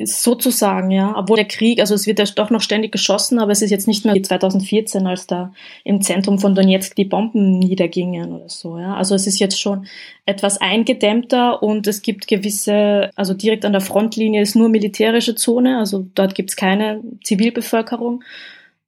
Sozusagen, 0.00 0.90
ja. 0.90 1.14
Obwohl 1.16 1.36
der 1.36 1.46
Krieg, 1.46 1.80
also 1.80 1.94
es 1.94 2.06
wird 2.06 2.18
ja 2.18 2.24
doch 2.24 2.50
noch 2.50 2.60
ständig 2.60 2.92
geschossen, 2.92 3.38
aber 3.38 3.52
es 3.52 3.62
ist 3.62 3.70
jetzt 3.70 3.88
nicht 3.88 4.04
mehr 4.04 4.14
wie 4.14 4.22
2014, 4.22 5.06
als 5.06 5.26
da 5.26 5.52
im 5.84 6.00
Zentrum 6.00 6.38
von 6.38 6.54
Donetsk 6.54 6.94
die 6.94 7.04
Bomben 7.04 7.58
niedergingen 7.58 8.32
oder 8.32 8.48
so, 8.48 8.78
ja. 8.78 8.94
Also 8.94 9.14
es 9.14 9.26
ist 9.26 9.38
jetzt 9.38 9.60
schon 9.60 9.86
etwas 10.26 10.60
eingedämmter 10.60 11.62
und 11.62 11.86
es 11.86 12.02
gibt 12.02 12.28
gewisse, 12.28 13.10
also 13.16 13.34
direkt 13.34 13.64
an 13.64 13.72
der 13.72 13.80
Frontlinie 13.80 14.42
ist 14.42 14.54
nur 14.54 14.68
militärische 14.68 15.34
Zone, 15.34 15.78
also 15.78 16.06
dort 16.14 16.34
gibt 16.34 16.50
es 16.50 16.56
keine 16.56 17.02
Zivilbevölkerung. 17.24 18.22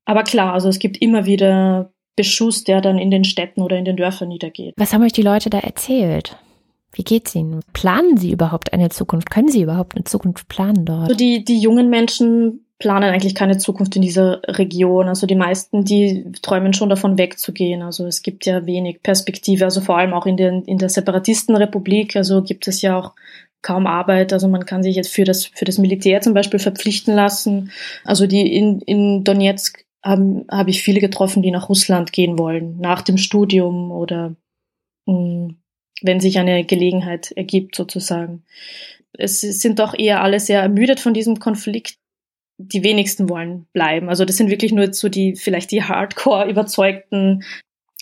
Aber 0.04 0.22
klar, 0.22 0.54
also 0.54 0.68
es 0.68 0.78
gibt 0.78 1.00
immer 1.02 1.26
wieder 1.26 1.92
Beschuss, 2.16 2.64
der 2.64 2.80
dann 2.80 2.98
in 2.98 3.10
den 3.10 3.24
Städten 3.24 3.62
oder 3.62 3.76
in 3.76 3.84
den 3.84 3.96
Dörfern 3.96 4.28
niedergeht. 4.28 4.74
Was 4.76 4.92
haben 4.92 5.02
euch 5.02 5.12
die 5.12 5.22
Leute 5.22 5.50
da 5.50 5.58
erzählt? 5.58 6.36
Wie 6.92 7.04
geht's 7.04 7.34
Ihnen? 7.34 7.60
Planen 7.72 8.16
Sie 8.16 8.32
überhaupt 8.32 8.72
eine 8.72 8.88
Zukunft? 8.88 9.30
Können 9.30 9.48
Sie 9.48 9.62
überhaupt 9.62 9.94
eine 9.94 10.04
Zukunft 10.04 10.48
planen 10.48 10.84
dort? 10.84 11.04
Also 11.04 11.14
die, 11.14 11.44
die 11.44 11.60
jungen 11.60 11.88
Menschen 11.88 12.66
planen 12.78 13.10
eigentlich 13.10 13.34
keine 13.34 13.58
Zukunft 13.58 13.94
in 13.94 14.02
dieser 14.02 14.40
Region. 14.46 15.06
Also 15.06 15.26
die 15.26 15.36
meisten, 15.36 15.84
die 15.84 16.32
träumen 16.42 16.72
schon 16.72 16.88
davon 16.88 17.18
wegzugehen. 17.18 17.82
Also 17.82 18.06
es 18.06 18.22
gibt 18.22 18.46
ja 18.46 18.66
wenig 18.66 19.02
Perspektive, 19.02 19.64
also 19.66 19.80
vor 19.80 19.98
allem 19.98 20.14
auch 20.14 20.26
in, 20.26 20.36
den, 20.36 20.62
in 20.64 20.78
der 20.78 20.88
Separatistenrepublik. 20.88 22.16
Also 22.16 22.42
gibt 22.42 22.66
es 22.66 22.82
ja 22.82 22.98
auch 22.98 23.14
kaum 23.62 23.86
Arbeit. 23.86 24.32
Also 24.32 24.48
man 24.48 24.64
kann 24.64 24.82
sich 24.82 24.96
jetzt 24.96 25.12
für 25.12 25.24
das, 25.24 25.44
für 25.44 25.66
das 25.66 25.78
Militär 25.78 26.22
zum 26.22 26.34
Beispiel 26.34 26.58
verpflichten 26.58 27.14
lassen. 27.14 27.70
Also 28.04 28.26
die 28.26 28.56
in, 28.56 28.80
in 28.80 29.24
Donetsk 29.24 29.84
habe 30.02 30.70
ich 30.70 30.82
viele 30.82 31.00
getroffen, 31.00 31.42
die 31.42 31.50
nach 31.50 31.68
Russland 31.68 32.12
gehen 32.12 32.38
wollen, 32.38 32.78
nach 32.80 33.02
dem 33.02 33.18
Studium 33.18 33.92
oder 33.92 34.34
mh, 35.04 35.14
hm, 35.14 35.59
wenn 36.02 36.20
sich 36.20 36.38
eine 36.38 36.64
Gelegenheit 36.64 37.32
ergibt 37.32 37.74
sozusagen. 37.74 38.42
Es 39.12 39.40
sind 39.40 39.78
doch 39.78 39.98
eher 39.98 40.22
alle 40.22 40.40
sehr 40.40 40.62
ermüdet 40.62 41.00
von 41.00 41.14
diesem 41.14 41.38
Konflikt. 41.38 41.96
Die 42.58 42.84
wenigsten 42.84 43.30
wollen 43.30 43.66
bleiben. 43.72 44.10
Also 44.10 44.26
das 44.26 44.36
sind 44.36 44.50
wirklich 44.50 44.72
nur 44.72 44.92
so 44.92 45.08
die, 45.08 45.34
vielleicht 45.34 45.70
die 45.70 45.82
Hardcore 45.82 46.50
überzeugten 46.50 47.42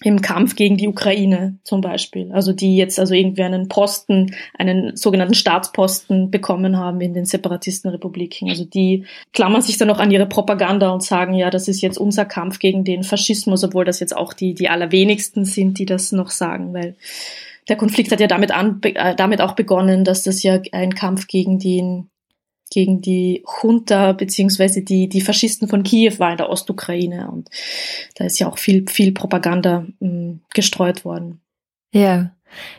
im 0.02 0.22
Kampf 0.22 0.54
gegen 0.54 0.76
die 0.76 0.86
Ukraine 0.86 1.58
zum 1.64 1.80
Beispiel. 1.80 2.30
Also 2.32 2.52
die 2.52 2.76
jetzt 2.76 3.00
also 3.00 3.14
irgendwie 3.14 3.42
einen 3.42 3.68
Posten, 3.68 4.34
einen 4.56 4.96
sogenannten 4.96 5.34
Staatsposten 5.34 6.30
bekommen 6.30 6.76
haben 6.76 7.00
in 7.00 7.14
den 7.14 7.24
Separatistenrepubliken. 7.24 8.48
Also 8.48 8.64
die 8.64 9.06
klammern 9.32 9.62
sich 9.62 9.76
dann 9.76 9.88
noch 9.88 9.98
an 9.98 10.12
ihre 10.12 10.26
Propaganda 10.26 10.90
und 10.90 11.02
sagen, 11.02 11.34
ja, 11.34 11.50
das 11.50 11.66
ist 11.66 11.80
jetzt 11.80 11.98
unser 11.98 12.24
Kampf 12.24 12.60
gegen 12.60 12.84
den 12.84 13.02
Faschismus, 13.02 13.64
obwohl 13.64 13.84
das 13.84 13.98
jetzt 13.98 14.16
auch 14.16 14.32
die, 14.32 14.54
die 14.54 14.68
allerwenigsten 14.68 15.44
sind, 15.44 15.80
die 15.80 15.86
das 15.86 16.12
noch 16.12 16.30
sagen, 16.30 16.72
weil 16.74 16.94
der 17.68 17.76
Konflikt 17.76 18.12
hat 18.12 18.20
ja 18.20 18.26
damit, 18.26 18.50
an, 18.50 18.80
äh, 18.82 19.14
damit 19.14 19.40
auch 19.40 19.52
begonnen, 19.52 20.04
dass 20.04 20.22
das 20.22 20.42
ja 20.42 20.60
ein 20.72 20.94
Kampf 20.94 21.26
gegen 21.26 21.58
den 21.58 22.10
gegen 22.70 23.00
die 23.00 23.44
Junta 23.62 24.12
beziehungsweise 24.12 24.82
die, 24.82 25.08
die 25.08 25.22
Faschisten 25.22 25.68
von 25.68 25.84
Kiew 25.84 26.18
war 26.18 26.32
in 26.32 26.36
der 26.36 26.50
Ostukraine 26.50 27.30
und 27.30 27.48
da 28.16 28.24
ist 28.24 28.38
ja 28.38 28.46
auch 28.46 28.58
viel, 28.58 28.84
viel 28.88 29.12
Propaganda 29.12 29.86
mh, 30.00 30.08
hm, 30.08 30.40
gestreut 30.52 31.04
worden. 31.04 31.40
Ja, 31.94 32.34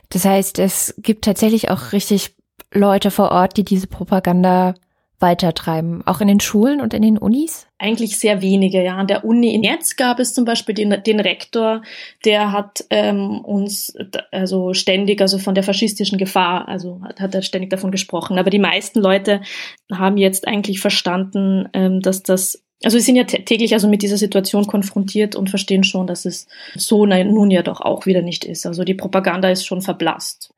das 0.09 0.25
heißt, 0.25 0.59
es 0.59 0.93
gibt 0.99 1.25
tatsächlich 1.25 1.69
auch 1.71 1.91
richtig 1.91 2.35
Leute 2.71 3.09
vor 3.09 3.31
Ort, 3.31 3.57
die 3.57 3.63
diese 3.63 3.87
Propaganda 3.87 4.75
weitertreiben, 5.19 6.01
auch 6.05 6.21
in 6.21 6.27
den 6.27 6.39
Schulen 6.39 6.81
und 6.81 6.93
in 6.93 7.01
den 7.01 7.17
Unis? 7.17 7.67
Eigentlich 7.77 8.19
sehr 8.19 8.41
wenige, 8.41 8.83
ja. 8.83 8.97
An 8.97 9.07
der 9.07 9.25
Uni 9.25 9.53
in 9.53 9.61
Netz 9.61 9.95
gab 9.95 10.19
es 10.19 10.33
zum 10.33 10.45
Beispiel 10.45 10.75
den, 10.75 11.03
den 11.03 11.19
Rektor, 11.19 11.81
der 12.25 12.51
hat 12.51 12.85
ähm, 12.89 13.39
uns 13.39 13.93
also 14.31 14.73
ständig, 14.73 15.21
also 15.21 15.37
von 15.37 15.55
der 15.55 15.63
faschistischen 15.63 16.17
Gefahr, 16.17 16.67
also 16.67 17.01
hat, 17.03 17.19
hat 17.19 17.35
er 17.35 17.41
ständig 17.41 17.69
davon 17.69 17.91
gesprochen. 17.91 18.37
Aber 18.37 18.49
die 18.49 18.59
meisten 18.59 18.99
Leute 18.99 19.41
haben 19.91 20.17
jetzt 20.17 20.47
eigentlich 20.47 20.79
verstanden, 20.79 21.67
ähm, 21.73 22.01
dass 22.01 22.23
das 22.23 22.63
also 22.83 22.97
sie 22.97 23.03
sind 23.03 23.17
ja 23.17 23.25
täglich 23.25 23.73
also 23.73 23.89
mit 23.89 24.01
dieser 24.01 24.15
Situation 24.15 24.65
konfrontiert 24.65 25.35
und 25.35 25.49
verstehen 25.49 25.83
schon, 25.83 26.07
dass 26.07 26.23
es 26.23 26.47
so 26.75 27.05
nun 27.05 27.51
ja 27.51 27.61
doch 27.61 27.81
auch 27.81 28.05
wieder 28.05 28.21
nicht 28.21 28.45
ist. 28.45 28.65
Also 28.65 28.85
die 28.85 28.93
Propaganda 28.93 29.49
ist 29.49 29.65
schon 29.65 29.81
verblasst. 29.81 30.53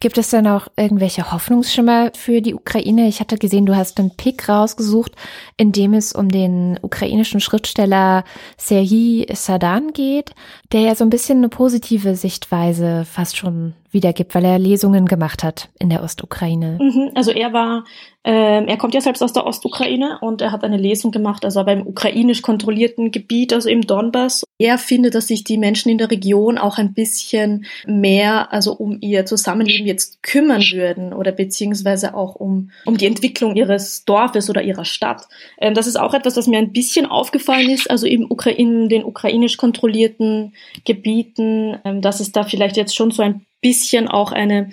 Gibt 0.00 0.18
es 0.18 0.30
denn 0.30 0.46
auch 0.46 0.68
irgendwelche 0.76 1.32
Hoffnungsschimmer 1.32 2.12
für 2.14 2.40
die 2.40 2.54
Ukraine? 2.54 3.08
Ich 3.08 3.20
hatte 3.20 3.38
gesehen, 3.38 3.66
du 3.66 3.76
hast 3.76 3.98
einen 3.98 4.16
Pick 4.16 4.48
rausgesucht, 4.48 5.12
in 5.56 5.72
dem 5.72 5.94
es 5.94 6.12
um 6.12 6.28
den 6.28 6.78
ukrainischen 6.82 7.40
Schriftsteller 7.40 8.24
Serhii 8.56 9.26
Sadan 9.32 9.92
geht, 9.92 10.34
der 10.72 10.80
ja 10.80 10.94
so 10.94 11.04
ein 11.04 11.10
bisschen 11.10 11.38
eine 11.38 11.48
positive 11.48 12.16
Sichtweise 12.16 13.04
fast 13.04 13.36
schon 13.36 13.74
wiedergibt, 13.90 14.34
weil 14.34 14.44
er 14.44 14.58
Lesungen 14.58 15.06
gemacht 15.06 15.42
hat 15.44 15.68
in 15.78 15.90
der 15.90 16.02
Ostukraine. 16.02 16.78
Mhm, 16.80 17.10
also 17.14 17.30
er 17.30 17.52
war, 17.52 17.84
ähm, 18.24 18.68
er 18.68 18.76
kommt 18.76 18.94
ja 18.94 19.00
selbst 19.00 19.22
aus 19.22 19.32
der 19.32 19.46
Ostukraine 19.46 20.18
und 20.20 20.40
er 20.40 20.52
hat 20.52 20.64
eine 20.64 20.76
Lesung 20.76 21.10
gemacht, 21.10 21.44
also 21.44 21.62
beim 21.64 21.86
ukrainisch 21.86 22.42
kontrollierten 22.42 23.10
Gebiet, 23.10 23.52
also 23.52 23.68
im 23.68 23.82
Donbass. 23.82 24.44
Er 24.58 24.78
findet, 24.78 25.14
dass 25.14 25.28
sich 25.28 25.44
die 25.44 25.58
Menschen 25.58 25.90
in 25.90 25.98
der 25.98 26.10
Region 26.10 26.58
auch 26.58 26.78
ein 26.78 26.94
bisschen 26.94 27.66
mehr, 27.86 28.52
also 28.52 28.72
um 28.72 28.98
ihr 29.00 29.26
Zusammenleben 29.26 29.86
jetzt 29.86 30.22
kümmern 30.22 30.62
würden 30.72 31.12
oder 31.12 31.32
beziehungsweise 31.32 32.14
auch 32.14 32.34
um, 32.34 32.70
um 32.84 32.96
die 32.96 33.06
Entwicklung 33.06 33.54
ihres 33.54 34.04
Dorfes 34.04 34.48
oder 34.50 34.62
ihrer 34.62 34.84
Stadt. 34.84 35.28
Ähm, 35.58 35.74
das 35.74 35.86
ist 35.86 35.98
auch 35.98 36.14
etwas, 36.14 36.36
was 36.36 36.46
mir 36.46 36.58
ein 36.58 36.72
bisschen 36.72 37.06
aufgefallen 37.06 37.70
ist, 37.70 37.90
also 37.90 38.06
im 38.06 38.30
Ukra 38.30 38.50
in 38.50 38.88
den 38.88 39.04
ukrainisch 39.04 39.56
kontrollierten 39.56 40.54
Gebieten, 40.84 41.78
ähm, 41.84 42.00
dass 42.00 42.20
es 42.20 42.32
da 42.32 42.44
vielleicht 42.44 42.76
jetzt 42.76 42.96
schon 42.96 43.10
so 43.10 43.22
ein 43.22 43.46
bisschen 43.60 44.08
auch 44.08 44.32
eine 44.32 44.70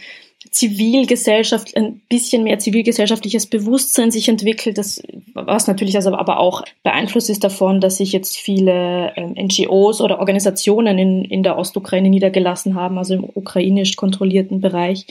Zivilgesellschaft, 0.51 1.75
ein 1.75 2.01
bisschen 2.09 2.43
mehr 2.43 2.59
zivilgesellschaftliches 2.59 3.47
Bewusstsein 3.47 4.11
sich 4.11 4.29
entwickelt, 4.29 4.77
das, 4.77 5.01
was 5.33 5.67
natürlich 5.67 5.95
also 5.95 6.13
aber 6.13 6.39
auch 6.39 6.63
beeinflusst 6.83 7.29
ist 7.29 7.43
davon, 7.43 7.81
dass 7.81 7.97
sich 7.97 8.11
jetzt 8.11 8.37
viele 8.37 9.13
ähm, 9.15 9.35
NGOs 9.35 10.01
oder 10.01 10.19
Organisationen 10.19 10.99
in, 10.99 11.25
in 11.25 11.43
der 11.43 11.57
Ostukraine 11.57 12.09
niedergelassen 12.09 12.75
haben, 12.75 12.97
also 12.97 13.15
im 13.15 13.23
ukrainisch 13.23 13.95
kontrollierten 13.95 14.61
Bereich, 14.61 15.07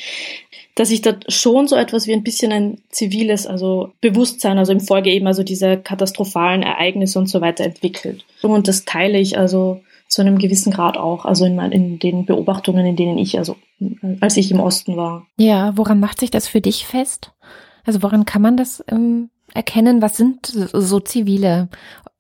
dass 0.74 0.88
sich 0.88 1.02
da 1.02 1.16
schon 1.28 1.66
so 1.66 1.76
etwas 1.76 2.06
wie 2.06 2.12
ein 2.12 2.22
bisschen 2.22 2.52
ein 2.52 2.78
ziviles, 2.90 3.46
also 3.46 3.90
Bewusstsein, 4.00 4.58
also 4.58 4.72
im 4.72 4.80
Folge 4.80 5.10
eben 5.10 5.26
also 5.26 5.42
dieser 5.42 5.76
katastrophalen 5.76 6.62
Ereignisse 6.62 7.18
und 7.18 7.28
so 7.28 7.40
weiter 7.40 7.64
entwickelt. 7.64 8.24
Und 8.42 8.68
das 8.68 8.84
teile 8.84 9.18
ich 9.18 9.38
also 9.38 9.80
zu 10.12 10.20
einem 10.20 10.36
gewissen 10.36 10.70
Grad 10.70 10.98
auch, 10.98 11.24
also 11.24 11.46
in, 11.46 11.58
in 11.58 11.98
den 11.98 12.26
Beobachtungen, 12.26 12.84
in 12.84 12.96
denen 12.96 13.16
ich, 13.16 13.38
also 13.38 13.56
als 14.20 14.36
ich 14.36 14.50
im 14.50 14.60
Osten 14.60 14.94
war. 14.94 15.26
Ja, 15.38 15.74
woran 15.78 16.00
macht 16.00 16.20
sich 16.20 16.30
das 16.30 16.46
für 16.46 16.60
dich 16.60 16.86
fest? 16.86 17.32
Also 17.86 18.02
woran 18.02 18.26
kann 18.26 18.42
man 18.42 18.58
das 18.58 18.84
ähm, 18.88 19.30
erkennen? 19.54 20.02
Was 20.02 20.16
sind 20.16 20.46
so 20.46 21.00
zivile 21.00 21.68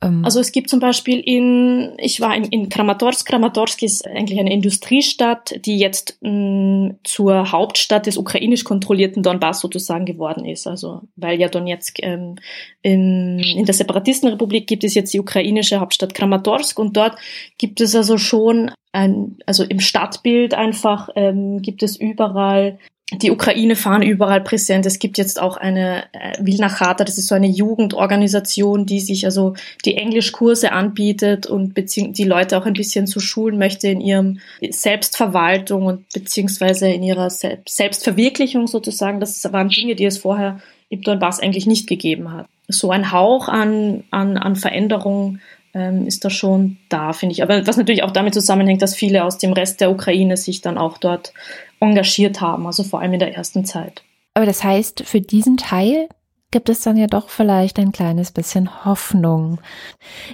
ähm, 0.02 0.24
also 0.24 0.40
es 0.40 0.52
gibt 0.52 0.68
zum 0.68 0.80
Beispiel 0.80 1.20
in, 1.20 1.92
ich 1.98 2.20
war 2.20 2.34
in, 2.34 2.44
in 2.44 2.68
Kramatorsk. 2.68 3.26
Kramatorsk 3.26 3.82
ist 3.82 4.06
eigentlich 4.06 4.38
eine 4.38 4.52
Industriestadt, 4.52 5.54
die 5.64 5.78
jetzt 5.78 6.18
mh, 6.20 6.30
mm, 6.30 6.98
zur 7.04 7.52
Hauptstadt 7.52 8.06
des 8.06 8.16
ukrainisch 8.16 8.64
kontrollierten 8.64 9.22
Donbass 9.22 9.60
sozusagen 9.60 10.04
geworden 10.04 10.44
ist. 10.44 10.66
Also 10.66 11.02
weil 11.16 11.40
ja 11.40 11.48
Donetsk 11.48 12.02
ähm, 12.02 12.36
in, 12.82 13.38
in 13.38 13.64
der 13.64 13.74
Separatistenrepublik 13.74 14.66
gibt 14.66 14.84
es 14.84 14.94
jetzt 14.94 15.14
die 15.14 15.20
ukrainische 15.20 15.80
Hauptstadt 15.80 16.14
Kramatorsk 16.14 16.78
und 16.78 16.96
dort 16.96 17.16
gibt 17.58 17.80
es 17.80 17.94
also 17.94 18.18
schon 18.18 18.72
ein, 18.92 19.38
also 19.46 19.64
im 19.64 19.80
Stadtbild 19.80 20.52
einfach 20.52 21.08
ähm, 21.16 21.62
gibt 21.62 21.82
es 21.82 21.96
überall 21.96 22.78
die 23.10 23.30
Ukraine 23.30 23.76
fahren 23.76 24.02
überall 24.02 24.40
präsent. 24.40 24.86
Es 24.86 24.98
gibt 24.98 25.18
jetzt 25.18 25.40
auch 25.40 25.56
eine 25.56 26.04
äh, 26.12 26.36
Wilna 26.40 26.68
Charta, 26.68 27.04
das 27.04 27.18
ist 27.18 27.28
so 27.28 27.34
eine 27.34 27.48
Jugendorganisation, 27.48 28.86
die 28.86 29.00
sich 29.00 29.24
also 29.24 29.54
die 29.84 29.96
Englischkurse 29.96 30.72
anbietet 30.72 31.46
und 31.46 31.74
die 31.76 32.24
Leute 32.24 32.56
auch 32.56 32.66
ein 32.66 32.72
bisschen 32.72 33.06
zu 33.06 33.20
schulen 33.20 33.58
möchte 33.58 33.88
in 33.88 34.00
ihrem 34.00 34.38
Selbstverwaltung 34.70 35.86
und 35.86 36.08
beziehungsweise 36.12 36.88
in 36.88 37.02
ihrer 37.02 37.28
Selbstverwirklichung 37.30 38.66
sozusagen. 38.66 39.20
Das 39.20 39.52
waren 39.52 39.68
Dinge, 39.68 39.94
die 39.94 40.06
es 40.06 40.18
vorher 40.18 40.60
im 40.88 41.02
Donbass 41.02 41.40
eigentlich 41.40 41.66
nicht 41.66 41.86
gegeben 41.86 42.32
hat. 42.32 42.46
So 42.68 42.90
ein 42.90 43.12
Hauch 43.12 43.48
an, 43.48 44.04
an, 44.10 44.38
an 44.38 44.56
Veränderung 44.56 45.40
ähm, 45.74 46.06
ist 46.06 46.24
da 46.24 46.30
schon 46.30 46.78
da, 46.88 47.12
finde 47.12 47.32
ich. 47.34 47.42
Aber 47.42 47.66
was 47.66 47.76
natürlich 47.76 48.02
auch 48.02 48.10
damit 48.10 48.34
zusammenhängt, 48.34 48.82
dass 48.82 48.94
viele 48.94 49.24
aus 49.24 49.38
dem 49.38 49.52
Rest 49.52 49.80
der 49.80 49.90
Ukraine 49.90 50.36
sich 50.36 50.60
dann 50.60 50.78
auch 50.78 50.98
dort 50.98 51.32
engagiert 51.80 52.40
haben, 52.40 52.66
also 52.66 52.82
vor 52.82 53.00
allem 53.00 53.14
in 53.14 53.20
der 53.20 53.34
ersten 53.34 53.64
Zeit. 53.64 54.02
Aber 54.34 54.46
das 54.46 54.64
heißt, 54.64 55.02
für 55.04 55.20
diesen 55.20 55.56
Teil 55.56 56.08
gibt 56.52 56.68
es 56.68 56.82
dann 56.82 56.96
ja 56.96 57.08
doch 57.08 57.28
vielleicht 57.28 57.78
ein 57.78 57.90
kleines 57.90 58.30
bisschen 58.30 58.84
Hoffnung. 58.84 59.58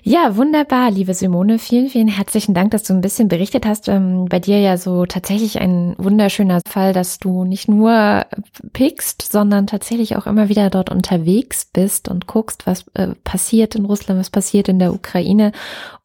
Ja, 0.02 0.36
wunderbar, 0.36 0.90
liebe 0.90 1.14
Simone. 1.14 1.58
Vielen, 1.58 1.88
vielen 1.88 2.08
herzlichen 2.08 2.52
Dank, 2.52 2.72
dass 2.72 2.82
du 2.82 2.92
ein 2.92 3.00
bisschen 3.00 3.28
berichtet 3.28 3.64
hast. 3.64 3.88
Ähm, 3.88 4.26
bei 4.28 4.40
dir 4.40 4.60
ja 4.60 4.76
so 4.76 5.06
tatsächlich 5.06 5.60
ein 5.60 5.94
wunderschöner 5.96 6.60
Fall, 6.68 6.92
dass 6.92 7.18
du 7.18 7.44
nicht 7.44 7.68
nur 7.68 8.26
pickst, 8.72 9.32
sondern 9.32 9.66
tatsächlich 9.66 10.16
auch 10.16 10.26
immer 10.26 10.48
wieder 10.48 10.68
dort 10.68 10.90
unterwegs 10.90 11.64
bist 11.72 12.08
und 12.08 12.26
guckst, 12.26 12.66
was 12.66 12.84
äh, 12.94 13.14
passiert 13.24 13.76
in 13.76 13.84
Russland, 13.84 14.20
was 14.20 14.30
passiert 14.30 14.68
in 14.68 14.78
der 14.78 14.92
Ukraine. 14.92 15.52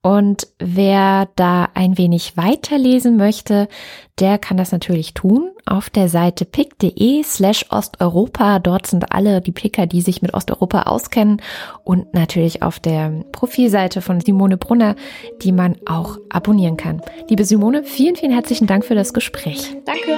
Und 0.02 0.48
wer 0.60 1.30
da 1.36 1.70
ein 1.74 1.98
wenig 1.98 2.38
weiterlesen 2.38 3.18
möchte, 3.18 3.68
der 4.20 4.38
kann 4.38 4.58
das 4.58 4.72
natürlich 4.72 5.14
tun. 5.14 5.52
Auf 5.66 5.90
der 5.90 6.10
Seite 6.10 6.46
pick.de 6.46 7.24
slash 7.24 7.66
Osteuropa. 7.70 8.60
Dort 8.60 8.88
sind 8.88 9.12
alle 9.12 9.42
die 9.42 9.52
Picker, 9.52 9.86
die 9.86 10.02
sich 10.02 10.22
mit 10.22 10.34
Osteuropa 10.34 10.84
auskennen 10.84 11.42
und 11.84 12.14
natürlich 12.14 12.62
auf 12.62 12.80
der 12.80 13.24
Profilseite 13.32 14.02
von 14.02 14.20
Simone 14.22 14.58
Brunner, 14.58 14.96
die 15.42 15.52
man 15.52 15.76
auch 15.86 16.18
abonnieren 16.30 16.78
kann. 16.78 17.02
Liebe 17.30 17.46
Simone, 17.46 17.84
vielen, 17.84 18.16
vielen 18.16 18.32
herzlichen 18.32 18.68
Dank 18.68 18.86
für 18.86 18.96
das 18.96 19.14
Gespräch. 19.14 19.76
Danke. 19.86 20.18